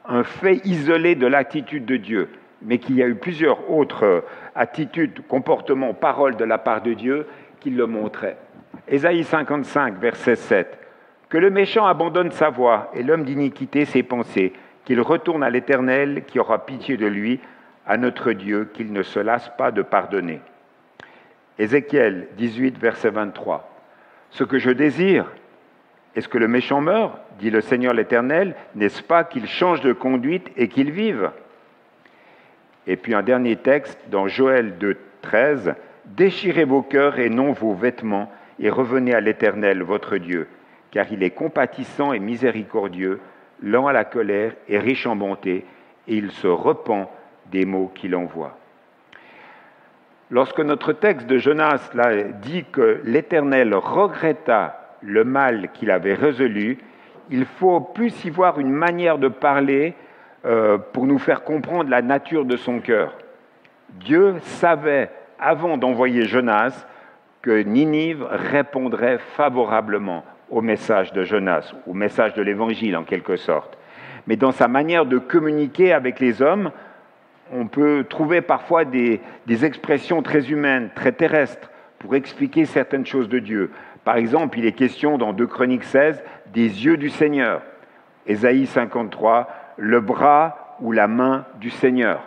un 0.09 0.23
fait 0.23 0.65
isolé 0.65 1.17
de 1.17 1.27
l'attitude 1.27 1.87
de 1.87 1.97
Dieu, 1.97 2.29
mais 2.63 2.79
qu'il 2.79 2.95
y 2.95 3.03
a 3.03 3.09
eu 3.09 3.17
plusieurs 3.17 3.73
autres 3.73 4.05
euh, 4.05 4.21
attitudes, 4.55 5.27
comportements, 5.27 5.95
paroles 5.95 6.37
de 6.37 6.45
la 6.45 6.59
part 6.59 6.81
de 6.81 6.93
Dieu 6.93 7.27
qui 7.59 7.71
le 7.71 7.89
montraient. 7.89 8.37
Ésaïe 8.87 9.25
55, 9.25 9.99
verset 9.99 10.37
7. 10.37 10.84
Que 11.35 11.39
le 11.41 11.51
méchant 11.51 11.85
abandonne 11.85 12.31
sa 12.31 12.49
voie 12.49 12.93
et 12.95 13.03
l'homme 13.03 13.25
d'iniquité 13.25 13.87
ses 13.87 14.05
pensées, 14.05 14.53
qu'il 14.85 15.01
retourne 15.01 15.43
à 15.43 15.51
l'Éternel 15.51 16.23
qui 16.29 16.39
aura 16.39 16.65
pitié 16.65 16.97
de 16.97 17.09
lui, 17.09 17.41
à 17.89 17.97
notre 17.97 18.31
Dieu, 18.31 18.71
qu'il 18.73 18.93
ne 18.93 19.03
se 19.03 19.19
lasse 19.19 19.51
pas 19.59 19.73
de 19.73 19.83
pardonner. 19.83 20.41
Ézéchiel 21.59 22.29
18, 22.37 22.79
verset 22.79 23.11
23. 23.11 23.69
Ce 24.31 24.45
que 24.45 24.61
je 24.61 24.71
désire, 24.71 25.27
est-ce 26.15 26.29
que 26.29 26.39
le 26.39 26.47
méchant 26.47 26.81
meurt 26.81 27.19
dit 27.41 27.51
le 27.51 27.63
Seigneur 27.63 27.95
l'Éternel. 27.95 28.55
N'est-ce 28.77 29.03
pas 29.03 29.25
qu'il 29.25 29.49
change 29.49 29.81
de 29.81 29.93
conduite 29.93 30.53
et 30.57 30.69
qu'il 30.69 30.93
vive? 30.93 31.33
Et 32.87 32.95
puis 32.97 33.13
un 33.13 33.25
dernier 33.25 33.57
texte 33.57 33.99
dans 34.09 34.29
Joël 34.29 34.79
2, 34.79 34.97
13. 35.23 35.75
Déchirez 36.05 36.65
vos 36.65 36.83
cœurs 36.83 37.19
et 37.19 37.29
non 37.29 37.51
vos 37.51 37.75
vêtements, 37.75 38.31
et 38.61 38.71
revenez 38.71 39.15
à 39.15 39.21
l'Éternel, 39.21 39.83
votre 39.83 40.17
Dieu, 40.17 40.47
car 40.95 41.07
il 41.11 41.25
est 41.25 41.31
compatissant 41.31 42.13
et 42.13 42.21
miséricordieux, 42.21 43.21
lent 43.61 43.89
à 43.89 43.93
la 43.93 44.05
colère 44.05 44.53
et 44.69 44.79
riche 44.79 45.09
en 45.09 45.17
bonté, 45.17 45.67
et 46.07 46.15
il 46.15 46.31
se 46.31 46.47
repent 46.47 47.09
des 47.51 47.65
maux 47.65 47.91
qu'il 47.93 48.15
envoie. 48.15 48.57
Lorsque 50.31 50.61
notre 50.61 50.93
texte 50.93 51.27
de 51.27 51.37
Jonas 51.37 51.91
dit 52.43 52.65
que 52.71 53.01
l'Éternel 53.05 53.75
regretta 53.75 54.97
le 55.03 55.25
mal 55.25 55.71
qu'il 55.75 55.91
avait 55.91 56.15
résolu, 56.15 56.79
il 57.29 57.45
faut 57.45 57.81
plus 57.81 58.25
y 58.25 58.31
voir 58.31 58.61
une 58.61 58.73
manière 58.73 59.19
de 59.19 59.29
parler 59.29 59.95
euh, 60.45 60.79
pour 60.79 61.07
nous 61.07 61.19
faire 61.19 61.43
comprendre 61.43 61.91
la 61.91 62.03
nature 62.03 62.45
de 62.45 62.57
son 62.57 62.79
cœur. 62.79 63.19
Dieu 63.95 64.37
savait, 64.43 65.11
avant 65.41 65.77
d'envoyer 65.77 66.23
Jonas, 66.23 66.87
que 67.43 67.63
Ninive 67.63 68.25
répondrait 68.31 69.19
favorablement 69.19 70.25
au 70.55 70.61
message 70.61 71.13
de 71.13 71.25
Jonas, 71.25 71.75
au 71.89 71.95
message 71.95 72.35
de 72.35 72.43
l'Évangile 72.43 72.97
en 72.97 73.03
quelque 73.03 73.37
sorte. 73.37 73.77
Mais 74.29 74.37
dans 74.37 74.53
sa 74.53 74.69
manière 74.69 75.05
de 75.05 75.19
communiquer 75.19 75.93
avec 75.93 76.21
les 76.21 76.43
hommes, 76.43 76.71
on 77.53 77.67
peut 77.67 78.07
trouver 78.09 78.41
parfois 78.41 78.85
des, 78.85 79.21
des 79.47 79.65
expressions 79.65 80.23
très 80.23 80.53
humaines, 80.53 80.91
très 80.95 81.11
terrestres, 81.11 81.73
pour 81.99 82.15
expliquer 82.15 82.67
certaines 82.67 83.05
choses 83.05 83.29
de 83.29 83.41
Dieu. 83.41 83.73
Par 84.05 84.17
exemple, 84.17 84.57
il 84.61 84.65
est 84.65 84.73
question 84.73 85.19
dans 85.19 85.33
2 85.33 85.45
Chroniques 85.49 85.85
16 85.85 86.23
des 86.53 86.85
yeux 86.85 86.99
du 86.99 87.11
Seigneur, 87.11 87.63
Ésaïe 88.25 88.67
53, 88.67 89.49
le 89.77 90.01
bras 90.01 90.77
ou 90.81 90.93
la 90.93 91.09
main 91.09 91.47
du 91.59 91.71
Seigneur. 91.71 92.23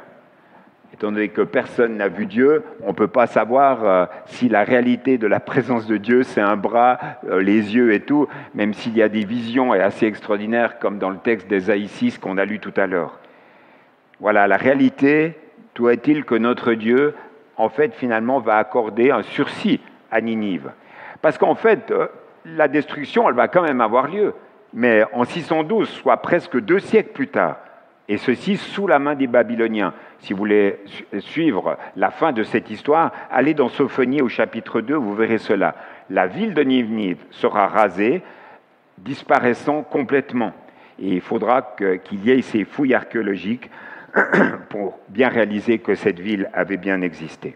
Étant 0.93 1.11
donné 1.11 1.29
que 1.29 1.41
personne 1.41 1.97
n'a 1.97 2.07
vu 2.07 2.25
Dieu, 2.25 2.63
on 2.81 2.87
ne 2.87 2.93
peut 2.93 3.07
pas 3.07 3.27
savoir 3.27 3.83
euh, 3.83 4.05
si 4.25 4.49
la 4.49 4.63
réalité 4.63 5.17
de 5.17 5.27
la 5.27 5.39
présence 5.39 5.85
de 5.85 5.97
Dieu, 5.97 6.23
c'est 6.23 6.41
un 6.41 6.55
bras, 6.55 6.97
euh, 7.29 7.41
les 7.41 7.75
yeux 7.75 7.93
et 7.93 7.99
tout, 7.99 8.27
même 8.55 8.73
s'il 8.73 8.95
y 8.97 9.01
a 9.01 9.09
des 9.09 9.25
visions 9.25 9.73
assez 9.73 10.07
extraordinaires, 10.07 10.79
comme 10.79 10.97
dans 10.97 11.09
le 11.09 11.17
texte 11.17 11.47
d'Ésaïe 11.47 11.87
6 11.87 12.17
qu'on 12.17 12.37
a 12.37 12.45
lu 12.45 12.59
tout 12.59 12.73
à 12.77 12.87
l'heure. 12.87 13.19
Voilà, 14.19 14.47
la 14.47 14.57
réalité, 14.57 15.35
tout 15.73 15.89
est-il 15.89 16.23
que 16.25 16.35
notre 16.35 16.73
Dieu, 16.73 17.13
en 17.57 17.69
fait, 17.69 17.93
finalement, 17.93 18.39
va 18.39 18.57
accorder 18.57 19.11
un 19.11 19.21
sursis 19.21 19.79
à 20.09 20.21
Ninive? 20.21 20.71
Parce 21.21 21.37
qu'en 21.37 21.55
fait, 21.55 21.91
euh, 21.91 22.07
la 22.45 22.67
destruction, 22.67 23.29
elle 23.29 23.35
va 23.35 23.47
quand 23.47 23.61
même 23.61 23.81
avoir 23.81 24.07
lieu. 24.07 24.33
Mais 24.73 25.03
en 25.13 25.23
612, 25.23 25.89
soit 25.89 26.17
presque 26.17 26.59
deux 26.59 26.79
siècles 26.79 27.13
plus 27.13 27.27
tard, 27.27 27.57
et 28.09 28.17
ceci 28.17 28.57
sous 28.57 28.87
la 28.87 28.99
main 28.99 29.15
des 29.15 29.27
Babyloniens. 29.27 29.93
Si 30.19 30.33
vous 30.33 30.39
voulez 30.39 30.79
suivre 31.19 31.77
la 31.95 32.09
fin 32.09 32.31
de 32.31 32.43
cette 32.43 32.69
histoire, 32.69 33.11
allez 33.29 33.53
dans 33.53 33.69
Sophonie 33.69 34.21
au 34.21 34.29
chapitre 34.29 34.81
2, 34.81 34.95
vous 34.95 35.13
verrez 35.13 35.37
cela. 35.37 35.75
La 36.09 36.27
ville 36.27 36.53
de 36.53 36.63
Ninive 36.63 37.23
sera 37.31 37.67
rasée, 37.67 38.21
disparaissant 38.97 39.83
complètement. 39.83 40.53
Et 40.99 41.15
il 41.15 41.21
faudra 41.21 41.75
qu'il 41.77 42.25
y 42.25 42.31
ait 42.31 42.41
ces 42.41 42.63
fouilles 42.63 42.95
archéologiques 42.95 43.69
pour 44.69 44.97
bien 45.09 45.29
réaliser 45.29 45.79
que 45.79 45.93
cette 45.93 46.19
ville 46.19 46.49
avait 46.53 46.77
bien 46.77 47.01
existé. 47.01 47.55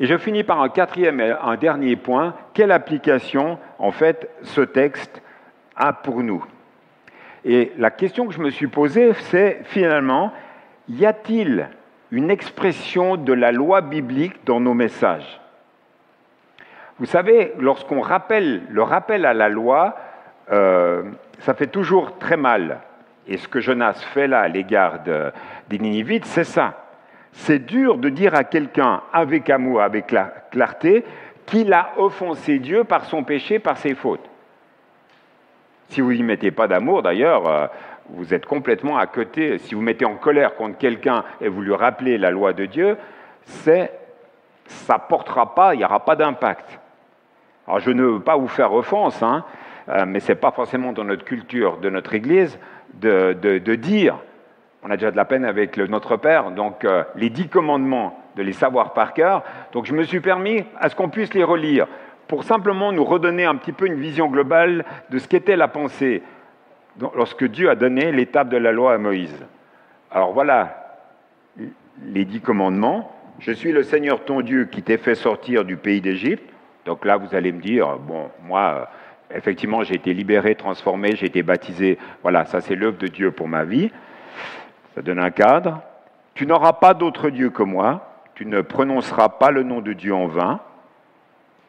Et 0.00 0.06
je 0.06 0.18
finis 0.18 0.42
par 0.42 0.60
un 0.60 0.68
quatrième 0.68 1.20
et 1.20 1.30
un 1.30 1.56
dernier 1.56 1.94
point. 1.94 2.34
Quelle 2.54 2.72
application, 2.72 3.58
en 3.78 3.92
fait, 3.92 4.28
ce 4.42 4.60
texte 4.60 5.22
a 5.76 5.92
pour 5.92 6.22
nous? 6.22 6.44
Et 7.44 7.72
la 7.76 7.90
question 7.90 8.26
que 8.26 8.34
je 8.34 8.40
me 8.40 8.50
suis 8.50 8.68
posée, 8.68 9.12
c'est 9.30 9.60
finalement, 9.64 10.32
y 10.88 11.04
a-t-il 11.06 11.68
une 12.10 12.30
expression 12.30 13.16
de 13.16 13.32
la 13.32 13.52
loi 13.52 13.80
biblique 13.80 14.44
dans 14.44 14.60
nos 14.60 14.74
messages? 14.74 15.40
Vous 16.98 17.06
savez, 17.06 17.52
lorsqu'on 17.58 18.00
rappelle 18.00 18.62
le 18.68 18.82
rappel 18.82 19.26
à 19.26 19.34
la 19.34 19.48
loi, 19.48 19.96
euh, 20.52 21.02
ça 21.40 21.54
fait 21.54 21.66
toujours 21.66 22.18
très 22.18 22.36
mal. 22.36 22.80
Et 23.26 23.38
ce 23.38 23.48
que 23.48 23.60
Jonas 23.60 23.94
fait 24.12 24.28
là 24.28 24.40
à 24.40 24.48
l'égard 24.48 25.00
des 25.68 25.78
Ninivites, 25.78 26.26
c'est 26.26 26.44
ça. 26.44 26.86
C'est 27.32 27.60
dur 27.60 27.98
de 27.98 28.08
dire 28.08 28.34
à 28.34 28.44
quelqu'un 28.44 29.02
avec 29.12 29.48
amour, 29.48 29.80
avec 29.80 30.14
clarté, 30.50 31.04
qu'il 31.46 31.72
a 31.72 31.92
offensé 31.96 32.58
Dieu 32.58 32.84
par 32.84 33.04
son 33.04 33.24
péché, 33.24 33.58
par 33.58 33.78
ses 33.78 33.94
fautes. 33.94 34.28
Si 35.92 36.00
vous 36.00 36.14
n'y 36.14 36.22
mettez 36.22 36.50
pas 36.50 36.68
d'amour, 36.68 37.02
d'ailleurs, 37.02 37.46
euh, 37.46 37.66
vous 38.08 38.32
êtes 38.32 38.46
complètement 38.46 38.96
à 38.96 39.06
côté. 39.06 39.58
Si 39.58 39.74
vous 39.74 39.82
mettez 39.82 40.06
en 40.06 40.14
colère 40.14 40.54
contre 40.54 40.78
quelqu'un 40.78 41.22
et 41.38 41.48
vous 41.48 41.60
lui 41.60 41.74
rappelez 41.74 42.16
la 42.16 42.30
loi 42.30 42.54
de 42.54 42.64
Dieu, 42.64 42.96
c'est, 43.44 43.92
ça 44.64 44.98
portera 44.98 45.54
pas, 45.54 45.74
il 45.74 45.78
n'y 45.78 45.84
aura 45.84 46.02
pas 46.02 46.16
d'impact. 46.16 46.80
Alors 47.68 47.80
je 47.80 47.90
ne 47.90 48.04
veux 48.04 48.20
pas 48.20 48.38
vous 48.38 48.48
faire 48.48 48.72
offense, 48.72 49.22
hein, 49.22 49.44
euh, 49.90 50.06
mais 50.06 50.20
ce 50.20 50.32
n'est 50.32 50.38
pas 50.38 50.50
forcément 50.50 50.94
dans 50.94 51.04
notre 51.04 51.26
culture 51.26 51.76
de 51.76 51.90
notre 51.90 52.14
Église 52.14 52.58
de, 52.94 53.74
dire, 53.74 54.16
on 54.82 54.90
a 54.90 54.96
déjà 54.96 55.10
de 55.10 55.16
la 55.16 55.26
peine 55.26 55.44
avec 55.44 55.76
notre 55.76 56.16
Père, 56.16 56.52
donc 56.52 56.86
euh, 56.86 57.04
les 57.16 57.28
dix 57.28 57.48
commandements, 57.48 58.18
de 58.36 58.42
les 58.42 58.54
savoir 58.54 58.94
par 58.94 59.12
cœur. 59.12 59.42
Donc 59.72 59.84
je 59.84 59.92
me 59.92 60.04
suis 60.04 60.20
permis 60.20 60.64
à 60.80 60.88
ce 60.88 60.96
qu'on 60.96 61.10
puisse 61.10 61.34
les 61.34 61.44
relire 61.44 61.86
pour 62.28 62.44
simplement 62.44 62.92
nous 62.92 63.04
redonner 63.04 63.44
un 63.44 63.56
petit 63.56 63.72
peu 63.72 63.86
une 63.86 64.00
vision 64.00 64.28
globale 64.28 64.84
de 65.10 65.18
ce 65.18 65.28
qu'était 65.28 65.56
la 65.56 65.68
pensée 65.68 66.22
lorsque 67.14 67.44
Dieu 67.44 67.70
a 67.70 67.74
donné 67.74 68.12
l'étape 68.12 68.48
de 68.48 68.56
la 68.56 68.72
loi 68.72 68.94
à 68.94 68.98
Moïse. 68.98 69.44
Alors 70.10 70.32
voilà 70.32 70.82
les 72.04 72.24
dix 72.24 72.40
commandements. 72.40 73.12
Je 73.38 73.52
suis 73.52 73.72
le 73.72 73.82
Seigneur 73.82 74.24
ton 74.24 74.40
Dieu 74.40 74.66
qui 74.66 74.82
t'ai 74.82 74.98
fait 74.98 75.14
sortir 75.14 75.64
du 75.64 75.76
pays 75.76 76.00
d'Égypte. 76.00 76.48
Donc 76.84 77.04
là, 77.04 77.16
vous 77.16 77.34
allez 77.34 77.52
me 77.52 77.60
dire, 77.60 77.98
bon, 77.98 78.30
moi, 78.44 78.88
effectivement, 79.34 79.82
j'ai 79.82 79.94
été 79.94 80.14
libéré, 80.14 80.54
transformé, 80.54 81.16
j'ai 81.16 81.26
été 81.26 81.42
baptisé. 81.42 81.98
Voilà, 82.22 82.44
ça 82.44 82.60
c'est 82.60 82.74
l'œuvre 82.74 82.98
de 82.98 83.06
Dieu 83.06 83.30
pour 83.30 83.48
ma 83.48 83.64
vie. 83.64 83.90
Ça 84.94 85.02
donne 85.02 85.18
un 85.18 85.30
cadre. 85.30 85.80
Tu 86.34 86.46
n'auras 86.46 86.74
pas 86.74 86.94
d'autre 86.94 87.30
Dieu 87.30 87.50
que 87.50 87.62
moi. 87.62 88.08
Tu 88.34 88.46
ne 88.46 88.60
prononceras 88.60 89.28
pas 89.28 89.50
le 89.50 89.62
nom 89.62 89.80
de 89.80 89.92
Dieu 89.92 90.14
en 90.14 90.26
vain. 90.26 90.60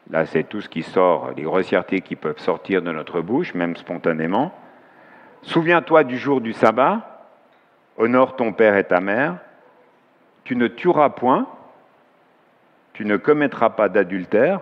Là, 0.09 0.25
c'est 0.25 0.43
tout 0.43 0.61
ce 0.61 0.69
qui 0.69 0.83
sort, 0.83 1.31
les 1.35 1.43
grossièretés 1.43 2.01
qui 2.01 2.15
peuvent 2.15 2.39
sortir 2.39 2.81
de 2.81 2.91
notre 2.91 3.21
bouche, 3.21 3.53
même 3.53 3.75
spontanément. 3.75 4.53
Souviens-toi 5.43 6.03
du 6.03 6.17
jour 6.17 6.41
du 6.41 6.53
sabbat. 6.53 7.27
Honore 7.97 8.35
ton 8.35 8.53
père 8.53 8.75
et 8.75 8.83
ta 8.83 8.99
mère. 8.99 9.37
Tu 10.43 10.55
ne 10.55 10.67
tueras 10.67 11.09
point. 11.09 11.47
Tu 12.93 13.05
ne 13.05 13.17
commettras 13.17 13.69
pas 13.69 13.89
d'adultère. 13.89 14.61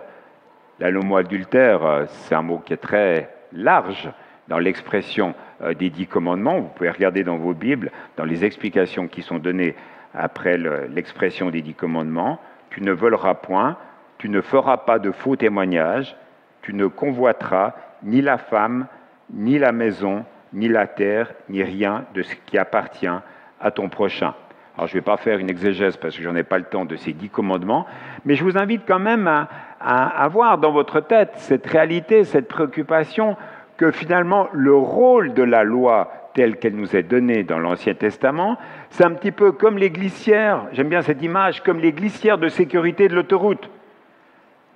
Là, 0.78 0.90
le 0.90 1.00
mot 1.00 1.16
adultère, 1.16 1.84
euh, 1.84 2.04
c'est 2.08 2.34
un 2.34 2.42
mot 2.42 2.58
qui 2.58 2.72
est 2.72 2.78
très 2.78 3.34
large 3.52 4.10
dans 4.48 4.58
l'expression 4.58 5.34
euh, 5.62 5.74
des 5.74 5.90
dix 5.90 6.06
commandements. 6.06 6.60
Vous 6.60 6.68
pouvez 6.68 6.90
regarder 6.90 7.24
dans 7.24 7.36
vos 7.36 7.54
Bibles, 7.54 7.90
dans 8.16 8.24
les 8.24 8.44
explications 8.44 9.06
qui 9.06 9.22
sont 9.22 9.38
données 9.38 9.76
après 10.14 10.58
l'expression 10.58 11.50
des 11.50 11.62
dix 11.62 11.74
commandements. 11.74 12.40
Tu 12.70 12.82
ne 12.82 12.92
voleras 12.92 13.34
point, 13.34 13.76
tu 14.22 14.28
ne 14.28 14.40
feras 14.40 14.76
pas 14.76 15.00
de 15.00 15.10
faux 15.10 15.34
témoignages, 15.34 16.14
tu 16.62 16.74
ne 16.74 16.86
convoiteras 16.86 17.72
ni 18.04 18.22
la 18.22 18.38
femme, 18.38 18.86
ni 19.32 19.58
la 19.58 19.72
maison, 19.72 20.24
ni 20.52 20.68
la 20.68 20.86
terre, 20.86 21.32
ni 21.48 21.60
rien 21.64 22.04
de 22.14 22.22
ce 22.22 22.36
qui 22.46 22.56
appartient 22.56 23.08
à 23.08 23.70
ton 23.72 23.88
prochain. 23.88 24.34
Alors 24.76 24.86
je 24.86 24.94
ne 24.94 25.00
vais 25.00 25.04
pas 25.04 25.16
faire 25.16 25.40
une 25.40 25.50
exégèse 25.50 25.96
parce 25.96 26.16
que 26.16 26.22
je 26.22 26.28
n'en 26.28 26.36
ai 26.36 26.44
pas 26.44 26.58
le 26.58 26.66
temps 26.66 26.84
de 26.84 26.94
ces 26.94 27.12
dix 27.12 27.30
commandements, 27.30 27.84
mais 28.24 28.36
je 28.36 28.44
vous 28.44 28.56
invite 28.56 28.82
quand 28.86 29.00
même 29.00 29.26
à, 29.26 29.48
avoir 29.80 30.58
dans 30.58 30.70
votre 30.70 31.00
tête 31.00 31.32
cette 31.34 31.66
réalité, 31.66 32.22
cette 32.22 32.46
préoccupation 32.46 33.36
que 33.76 33.90
finalement 33.90 34.46
le 34.52 34.76
rôle 34.76 35.34
de 35.34 35.42
la 35.42 35.64
loi 35.64 36.12
telle 36.32 36.58
qu'elle 36.58 36.76
nous 36.76 36.94
est 36.94 37.02
donnée 37.02 37.42
dans 37.42 37.58
l'Ancien 37.58 37.94
Testament, 37.94 38.56
c'est 38.88 39.04
un 39.04 39.14
petit 39.14 39.32
peu 39.32 39.50
comme 39.50 39.78
les 39.78 39.90
glissières, 39.90 40.66
j'aime 40.70 40.90
bien 40.90 41.02
cette 41.02 41.22
image, 41.22 41.64
comme 41.64 41.80
les 41.80 41.90
glissières 41.90 42.38
de 42.38 42.46
sécurité 42.46 43.08
de 43.08 43.16
l'autoroute. 43.16 43.68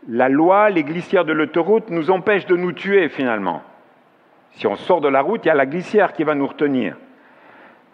La 0.08 0.28
loi, 0.28 0.70
les 0.70 0.84
glissières 0.84 1.24
de 1.24 1.32
l'autoroute 1.32 1.90
nous 1.90 2.10
empêchent 2.10 2.46
de 2.46 2.56
nous 2.56 2.72
tuer 2.72 3.08
finalement. 3.08 3.62
Si 4.52 4.66
on 4.66 4.76
sort 4.76 5.00
de 5.00 5.08
la 5.08 5.20
route, 5.20 5.44
il 5.44 5.48
y 5.48 5.50
a 5.50 5.54
la 5.54 5.66
glissière 5.66 6.12
qui 6.12 6.22
va 6.22 6.34
nous 6.34 6.46
retenir. 6.46 6.96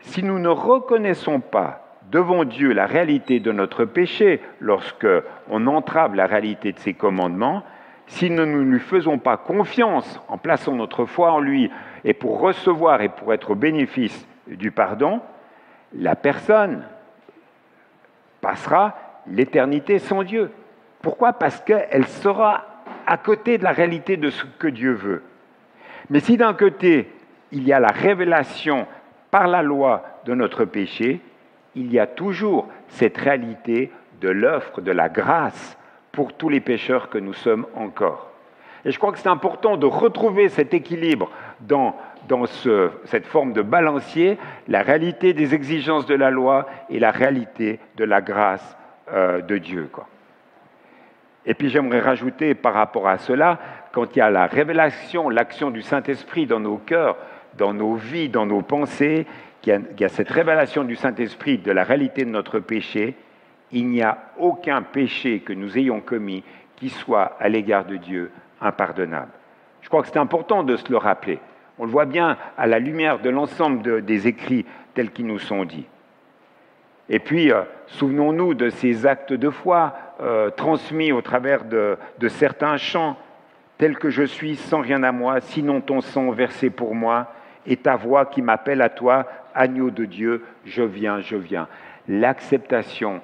Si 0.01 0.23
nous 0.23 0.39
ne 0.39 0.49
reconnaissons 0.49 1.41
pas 1.41 1.99
devant 2.11 2.45
Dieu 2.45 2.73
la 2.73 2.87
réalité 2.87 3.41
de 3.41 3.51
notre 3.51 3.85
péché 3.85 4.41
lorsque 4.61 5.07
on 5.49 5.67
entrave 5.67 6.15
la 6.15 6.27
réalité 6.27 6.73
de 6.73 6.79
ses 6.79 6.93
commandements, 6.93 7.63
si 8.07 8.29
nous 8.29 8.45
ne 8.45 8.61
lui 8.61 8.81
faisons 8.81 9.19
pas 9.19 9.39
confiance 9.39 10.21
en 10.29 10.37
plaçant 10.37 10.75
notre 10.75 11.07
foi 11.07 11.33
en 11.33 11.41
lui 11.41 11.71
et 12.05 12.13
pour 12.13 12.41
recevoir 12.41 13.01
et 13.01 13.09
pour 13.09 13.33
être 13.33 13.53
au 13.53 13.55
bénéfice 13.55 14.29
du 14.47 14.71
pardon, 14.71 15.21
la 15.95 16.15
personne 16.15 16.85
passera 18.41 18.97
l'éternité 19.27 19.99
sans 19.99 20.25
Dieu. 20.25 20.51
Pourquoi 21.03 21.33
Parce 21.33 21.61
qu'elle 21.61 22.07
sera 22.07 22.65
à 23.07 23.17
côté 23.17 23.59
de 23.59 23.65
la 23.65 23.73
réalité 23.73 24.17
de 24.17 24.31
ce 24.31 24.45
que 24.59 24.69
Dieu 24.69 24.93
veut. 24.93 25.23
Mais 26.11 26.21
si 26.21 26.37
d'un 26.37 26.55
côté, 26.55 27.11
il 27.51 27.67
y 27.67 27.73
a 27.73 27.81
la 27.81 27.89
révélation 27.89 28.87
par 29.31 29.49
la 29.49 29.63
loi 29.63 30.05
de 30.25 30.35
notre 30.35 30.65
péché, 30.65 31.21
il 31.75 31.93
y 31.93 31.99
a 31.99 32.07
toujours 32.07 32.69
cette 32.89 33.19
réalité 33.19 33.91
de 34.21 34.29
l'offre 34.29 34.81
de 34.81 34.93
la 34.93 35.09
grâce 35.09 35.77
pour 36.13 36.35
tous 36.35 36.49
les 36.49 36.61
pécheurs 36.61 37.09
que 37.09 37.19
nous 37.19 37.33
sommes 37.33 37.67
encore. 37.75 38.31
Et 38.85 38.91
je 38.91 38.99
crois 38.99 39.13
que 39.13 39.19
c'est 39.19 39.29
important 39.29 39.77
de 39.77 39.87
retrouver 39.87 40.49
cet 40.49 40.75
équilibre 40.75 41.31
dans, 41.61 41.97
cette 43.05 43.27
forme 43.27 43.53
de 43.53 43.63
balancier, 43.63 44.39
la 44.69 44.83
réalité 44.83 45.33
des 45.35 45.55
exigences 45.55 46.07
de 46.07 46.15
la 46.15 46.31
loi 46.31 46.67
et 46.91 46.99
la 46.99 47.11
réalité 47.11 47.81
de 47.97 48.05
la 48.05 48.21
grâce 48.21 48.77
euh, 49.13 49.41
de 49.41 49.59
Dieu. 49.59 49.89
Et 51.45 51.55
puis 51.55 51.71
j'aimerais 51.71 52.01
rajouter 52.01 52.55
par 52.55 52.75
rapport 52.75 53.09
à 53.09 53.19
cela, 53.19 53.59
quand 53.93 54.15
il 54.15 54.21
y 54.21 54.23
a 54.23 54.31
la 54.31 54.47
révélation, 54.47 55.29
l'action 55.29 55.71
du 55.71 55.83
Saint-Esprit 55.83 56.47
dans 56.47 56.61
nos 56.61 56.79
cœurs, 56.79 57.17
dans 57.59 57.75
nos 57.75 57.95
vies, 57.95 58.29
dans 58.29 58.47
nos 58.47 58.63
pensées, 58.63 59.27
qu'il 59.61 59.81
y, 59.99 60.05
a 60.05 60.09
cette 60.09 60.31
révélation 60.31 60.85
du 60.85 60.97
Saint-Esprit 60.97 61.59
de 61.59 61.71
la 61.71 61.85
réalité 61.85 62.25
de 62.25 62.31
notre 62.31 62.59
péché, 62.59 63.15
il 63.71 63.89
n'y 63.89 64.03
a 64.03 64.19
aucun 64.39 64.83
péché 64.83 65.41
que 65.41 65.53
nous 65.53 65.79
ayons 65.79 66.01
commis 66.01 66.43
qui 66.77 66.89
soit 66.89 67.37
à 67.39 67.49
l'égard 67.49 67.85
de 67.85 67.97
Dieu 67.97 68.31
impardonnable. 68.61 69.31
Je 69.81 69.89
crois 69.89 70.03
que 70.03 70.09
c'est 70.09 70.19
important 70.19 70.63
de 70.63 70.77
se 70.77 70.91
le 70.91 70.97
rappeler. 70.97 71.39
On 71.79 71.85
le 71.85 71.91
voit 71.91 72.07
bien 72.07 72.37
à 72.59 72.67
la 72.67 72.79
lumière 72.79 73.21
de 73.21 73.31
l'ensemble 73.31 74.05
des 74.05 74.27
écrits 74.27 74.67
tels 74.95 75.11
qu'ils 75.11 75.27
nous 75.27 75.39
sont 75.39 75.65
dits. 75.65 75.87
Et 77.09 77.19
puis, 77.19 77.53
euh, 77.53 77.63
souvenons-nous 77.87 78.55
de 78.55 78.71
ces 78.71 79.07
actes 79.07 79.33
de 79.33 79.51
foi 79.51 79.95
euh, 80.21 80.51
transmis 80.51 81.13
au 81.13 81.21
travers 81.21 81.65
de, 81.65 81.99
certains 82.29 82.77
chants, 82.77 83.17
tels 83.79 83.99
que 83.99 84.11
je 84.11 84.23
suis 84.23 84.57
sans 84.57 84.81
rien 84.81 85.03
à 85.03 85.13
moi, 85.13 85.41
sinon 85.41 85.81
ton 85.81 86.01
sang 86.01 86.31
versé 86.31 86.71
pour 86.71 86.95
moi, 86.95 87.33
et 87.67 87.77
ta 87.77 87.97
voix 87.97 88.27
qui 88.27 88.43
m'appelle 88.43 88.83
à 88.83 88.89
toi, 88.89 89.27
agneau 89.55 89.91
de 89.91 90.05
Dieu, 90.05 90.45
je 90.65 90.83
viens, 90.83 91.21
je 91.21 91.37
viens. 91.37 91.69
L'acceptation 92.09 93.21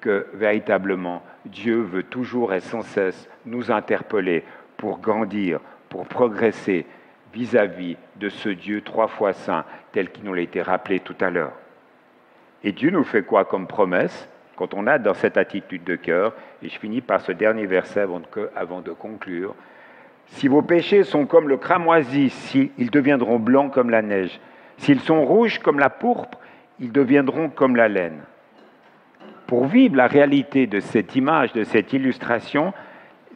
que 0.00 0.26
véritablement 0.34 1.22
Dieu 1.44 1.80
veut 1.80 2.02
toujours 2.02 2.52
et 2.52 2.60
sans 2.60 2.82
cesse 2.82 3.28
nous 3.44 3.70
interpeller 3.70 4.44
pour 4.76 4.98
grandir, 4.98 5.60
pour 5.88 6.06
progresser 6.06 6.86
vis-à-vis 7.32 7.96
de 8.16 8.28
ce 8.28 8.48
Dieu 8.48 8.82
trois 8.82 9.08
fois 9.08 9.32
saint 9.32 9.64
tel 9.92 10.10
qu'il 10.10 10.24
nous 10.24 10.34
l'a 10.34 10.42
été 10.42 10.62
rappelé 10.62 11.00
tout 11.00 11.16
à 11.20 11.30
l'heure. 11.30 11.52
Et 12.64 12.72
Dieu 12.72 12.90
nous 12.90 13.04
fait 13.04 13.22
quoi 13.22 13.44
comme 13.44 13.66
promesse 13.66 14.28
quand 14.56 14.74
on 14.74 14.86
a 14.86 14.98
dans 14.98 15.14
cette 15.14 15.36
attitude 15.36 15.84
de 15.84 15.96
cœur 15.96 16.32
Et 16.62 16.68
je 16.68 16.78
finis 16.78 17.00
par 17.00 17.20
ce 17.20 17.32
dernier 17.32 17.66
verset 17.66 18.06
avant 18.56 18.80
de, 18.80 18.92
conclure. 18.92 19.54
Si 20.28 20.48
vos 20.48 20.62
péchés 20.62 21.04
sont 21.04 21.26
comme 21.26 21.48
le 21.48 21.56
cramoisi, 21.56 22.32
ils 22.78 22.90
deviendront 22.90 23.38
blancs 23.38 23.72
comme 23.72 23.90
la 23.90 24.02
neige. 24.02 24.40
S'ils 24.78 25.00
sont 25.00 25.24
rouges 25.24 25.58
comme 25.60 25.78
la 25.78 25.90
pourpre, 25.90 26.38
ils 26.80 26.92
deviendront 26.92 27.48
comme 27.48 27.76
la 27.76 27.88
laine. 27.88 28.20
Pour 29.46 29.66
vivre 29.66 29.96
la 29.96 30.08
réalité 30.08 30.66
de 30.66 30.80
cette 30.80 31.14
image, 31.14 31.52
de 31.52 31.62
cette 31.62 31.92
illustration, 31.92 32.72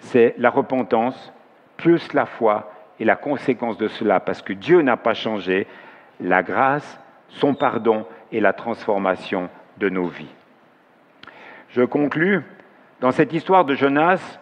c'est 0.01 0.35
la 0.39 0.51
repentance, 0.51 1.33
plus 1.77 2.13
la 2.13 2.27
foi 2.27 2.73
et 2.99 3.05
la 3.05 3.17
conséquence 3.17 3.79
de 3.79 3.89
cela, 3.89 4.21
parce 4.21 4.43
que 4.43 4.53
Dieu 4.53 4.83
n'a 4.83 4.97
pas 4.97 5.15
changé, 5.15 5.67
la 6.21 6.43
grâce, 6.43 7.01
son 7.29 7.55
pardon 7.55 8.07
et 8.33 8.41
la 8.41 8.53
transformation 8.53 9.49
de 9.79 9.89
nos 9.89 10.07
vies. 10.07 10.35
Je 11.71 11.83
conclus, 11.83 12.43
dans 13.01 13.13
cette 13.13 13.33
histoire 13.33 13.65
de 13.65 13.75
Jonas, 13.75 14.39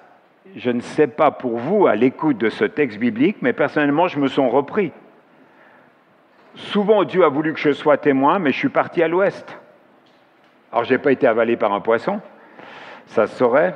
je 0.57 0.71
ne 0.71 0.81
sais 0.81 1.07
pas 1.07 1.31
pour 1.31 1.59
vous 1.59 1.87
à 1.87 1.95
l'écoute 1.95 2.39
de 2.39 2.49
ce 2.49 2.65
texte 2.65 2.99
biblique, 2.99 3.39
mais 3.43 3.53
personnellement, 3.53 4.09
je 4.09 4.19
me 4.19 4.29
sens 4.29 4.51
repris. 4.53 4.93
Souvent, 6.55 7.05
Dieu 7.05 7.25
a 7.25 7.29
voulu 7.29 7.53
que 7.53 7.61
je 7.61 7.73
sois 7.73 7.99
témoin, 7.99 8.39
mais 8.39 8.51
je 8.51 8.57
suis 8.57 8.69
parti 8.69 9.03
à 9.03 9.09
l'ouest. 9.09 9.59
Alors, 10.73 10.85
je 10.85 10.93
n'ai 10.93 10.99
pas 10.99 11.13
été 11.13 11.27
avalé 11.27 11.57
par 11.57 11.73
un 11.73 11.81
poisson, 11.81 12.21
ça 13.07 13.27
se 13.27 13.37
saurait. 13.37 13.75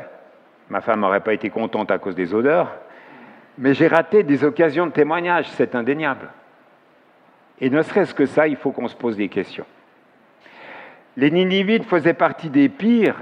Ma 0.68 0.80
femme 0.80 1.00
n'aurait 1.00 1.20
pas 1.20 1.34
été 1.34 1.50
contente 1.50 1.90
à 1.90 1.98
cause 1.98 2.14
des 2.14 2.34
odeurs. 2.34 2.72
Mais 3.58 3.74
j'ai 3.74 3.86
raté 3.86 4.22
des 4.22 4.44
occasions 4.44 4.86
de 4.86 4.92
témoignage, 4.92 5.48
c'est 5.50 5.74
indéniable. 5.74 6.30
Et 7.60 7.70
ne 7.70 7.82
serait-ce 7.82 8.14
que 8.14 8.26
ça, 8.26 8.48
il 8.48 8.56
faut 8.56 8.72
qu'on 8.72 8.88
se 8.88 8.96
pose 8.96 9.16
des 9.16 9.28
questions. 9.28 9.66
Les 11.16 11.30
Ninivites 11.30 11.84
faisaient 11.84 12.14
partie 12.14 12.48
des 12.48 12.68
pires, 12.68 13.16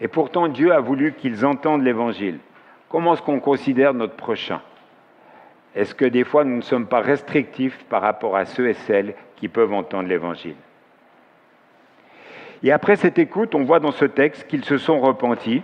et 0.00 0.08
pourtant 0.08 0.48
Dieu 0.48 0.72
a 0.72 0.80
voulu 0.80 1.12
qu'ils 1.14 1.44
entendent 1.44 1.82
l'Évangile. 1.82 2.38
Comment 2.88 3.14
est-ce 3.14 3.22
qu'on 3.22 3.40
considère 3.40 3.94
notre 3.94 4.14
prochain? 4.14 4.60
Est-ce 5.74 5.94
que 5.94 6.04
des 6.04 6.24
fois 6.24 6.44
nous 6.44 6.56
ne 6.56 6.62
sommes 6.62 6.86
pas 6.86 7.00
restrictifs 7.00 7.84
par 7.88 8.02
rapport 8.02 8.36
à 8.36 8.44
ceux 8.44 8.68
et 8.68 8.74
celles 8.74 9.14
qui 9.36 9.48
peuvent 9.48 9.72
entendre 9.72 10.08
l'Évangile? 10.08 10.54
Et 12.62 12.72
après 12.72 12.96
cette 12.96 13.18
écoute, 13.18 13.54
on 13.54 13.64
voit 13.64 13.80
dans 13.80 13.90
ce 13.90 14.04
texte 14.04 14.46
qu'ils 14.46 14.64
se 14.64 14.78
sont 14.78 15.00
repentis. 15.00 15.62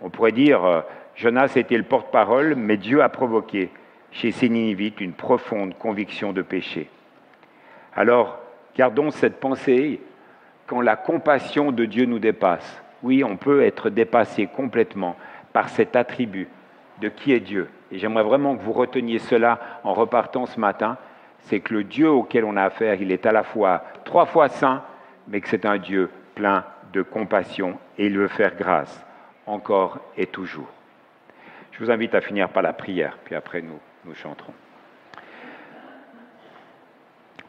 On 0.00 0.10
pourrait 0.10 0.32
dire, 0.32 0.64
euh, 0.64 0.80
Jonas 1.14 1.52
était 1.56 1.76
le 1.76 1.84
porte-parole, 1.84 2.54
mais 2.56 2.76
Dieu 2.76 3.02
a 3.02 3.08
provoqué 3.08 3.70
chez 4.10 4.32
ces 4.32 4.48
Ninivites 4.48 5.00
une 5.00 5.12
profonde 5.12 5.76
conviction 5.78 6.32
de 6.32 6.42
péché. 6.42 6.88
Alors, 7.94 8.40
gardons 8.76 9.10
cette 9.10 9.38
pensée 9.38 10.00
quand 10.70 10.80
la 10.80 10.94
compassion 10.94 11.72
de 11.72 11.84
Dieu 11.84 12.04
nous 12.04 12.20
dépasse. 12.20 12.80
Oui, 13.02 13.24
on 13.24 13.36
peut 13.36 13.64
être 13.64 13.90
dépassé 13.90 14.46
complètement 14.46 15.16
par 15.52 15.68
cet 15.68 15.96
attribut 15.96 16.46
de 17.00 17.08
qui 17.08 17.32
est 17.32 17.40
Dieu. 17.40 17.68
Et 17.90 17.98
j'aimerais 17.98 18.22
vraiment 18.22 18.56
que 18.56 18.62
vous 18.62 18.72
reteniez 18.72 19.18
cela 19.18 19.58
en 19.82 19.94
repartant 19.94 20.46
ce 20.46 20.60
matin, 20.60 20.96
c'est 21.40 21.58
que 21.58 21.74
le 21.74 21.82
Dieu 21.82 22.08
auquel 22.08 22.44
on 22.44 22.56
a 22.56 22.62
affaire, 22.62 23.02
il 23.02 23.10
est 23.10 23.26
à 23.26 23.32
la 23.32 23.42
fois 23.42 23.82
trois 24.04 24.26
fois 24.26 24.48
saint, 24.48 24.84
mais 25.26 25.40
que 25.40 25.48
c'est 25.48 25.66
un 25.66 25.76
Dieu 25.76 26.08
plein 26.36 26.64
de 26.92 27.02
compassion 27.02 27.76
et 27.98 28.06
il 28.06 28.16
veut 28.16 28.28
faire 28.28 28.54
grâce, 28.54 29.04
encore 29.46 29.98
et 30.16 30.26
toujours. 30.26 30.70
Je 31.72 31.82
vous 31.82 31.90
invite 31.90 32.14
à 32.14 32.20
finir 32.20 32.48
par 32.48 32.62
la 32.62 32.74
prière, 32.74 33.18
puis 33.24 33.34
après 33.34 33.60
nous, 33.60 33.80
nous 34.04 34.14
chanterons. 34.14 34.54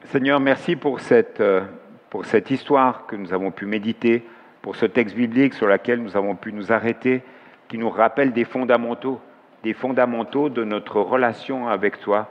Seigneur, 0.05 0.39
merci 0.39 0.75
pour 0.75 0.99
cette, 0.99 1.39
euh, 1.39 1.61
pour 2.11 2.25
cette 2.25 2.51
histoire 2.51 3.07
que 3.07 3.15
nous 3.15 3.33
avons 3.33 3.51
pu 3.51 3.65
méditer, 3.65 4.23
pour 4.61 4.75
ce 4.75 4.85
texte 4.85 5.15
biblique 5.15 5.53
sur 5.53 5.65
lequel 5.65 6.03
nous 6.03 6.17
avons 6.17 6.35
pu 6.35 6.51
nous 6.51 6.71
arrêter, 6.73 7.23
qui 7.69 7.77
nous 7.77 7.89
rappelle 7.89 8.33
des 8.33 8.43
fondamentaux, 8.43 9.21
des 9.63 9.73
fondamentaux 9.73 10.49
de 10.49 10.65
notre 10.65 10.99
relation 10.99 11.69
avec 11.69 12.01
toi. 12.01 12.29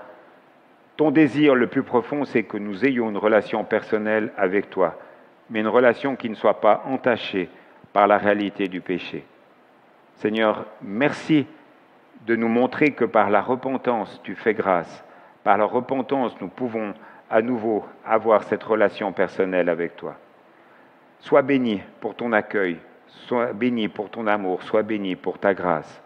Ton 0.99 1.11
désir 1.11 1.55
le 1.55 1.67
plus 1.67 1.83
profond, 1.83 2.27
c'est 2.27 2.43
que 2.43 2.59
nous 2.59 2.85
ayons 2.85 3.09
une 3.09 3.17
relation 3.17 3.65
personnelle 3.65 4.33
avec 4.37 4.69
toi, 4.69 4.99
mais 5.49 5.61
une 5.61 5.69
relation 5.69 6.15
qui 6.15 6.29
ne 6.29 6.35
soit 6.35 6.61
pas 6.61 6.83
entachée 6.85 7.49
par 7.95 8.07
la 8.07 8.19
réalité 8.19 8.69
du 8.69 8.83
péché. 8.83 9.25
Seigneur, 10.17 10.67
merci 10.83 11.47
de 12.27 12.37
nous 12.37 12.49
montrer 12.49 12.91
que 12.91 13.07
par 13.07 13.31
la 13.31 13.41
repentance, 13.41 14.21
tu 14.25 14.35
fais 14.35 14.53
grâce. 14.53 15.03
Par 15.43 15.57
la 15.57 15.65
repentance, 15.65 16.39
nous 16.43 16.49
pouvons 16.49 16.93
à 17.31 17.41
nouveau 17.43 17.85
avoir 18.05 18.43
cette 18.43 18.65
relation 18.65 19.13
personnelle 19.13 19.69
avec 19.69 19.97
toi. 19.97 20.17
Sois 21.21 21.43
béni 21.43 21.81
pour 22.01 22.15
ton 22.17 22.33
accueil, 22.33 22.79
sois 23.07 23.53
béni 23.53 23.89
pour 23.89 24.11
ton 24.11 24.27
amour, 24.27 24.63
sois 24.63 24.83
béni 24.83 25.15
pour 25.15 25.39
ta 25.39 25.55
grâce. 25.55 26.03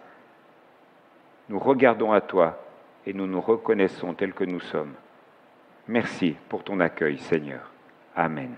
Nous 1.49 1.59
regardons 1.59 2.13
à 2.13 2.21
toi 2.21 2.59
et 3.07 3.13
nous 3.13 3.27
nous 3.27 3.41
reconnaissons 3.41 4.15
tels 4.15 4.35
que 4.35 4.45
nous 4.45 4.61
sommes. 4.61 4.95
Merci 5.89 6.37
pour 6.49 6.63
ton 6.65 6.81
accueil, 6.81 7.19
Seigneur. 7.19 7.71
Amen. 8.17 8.55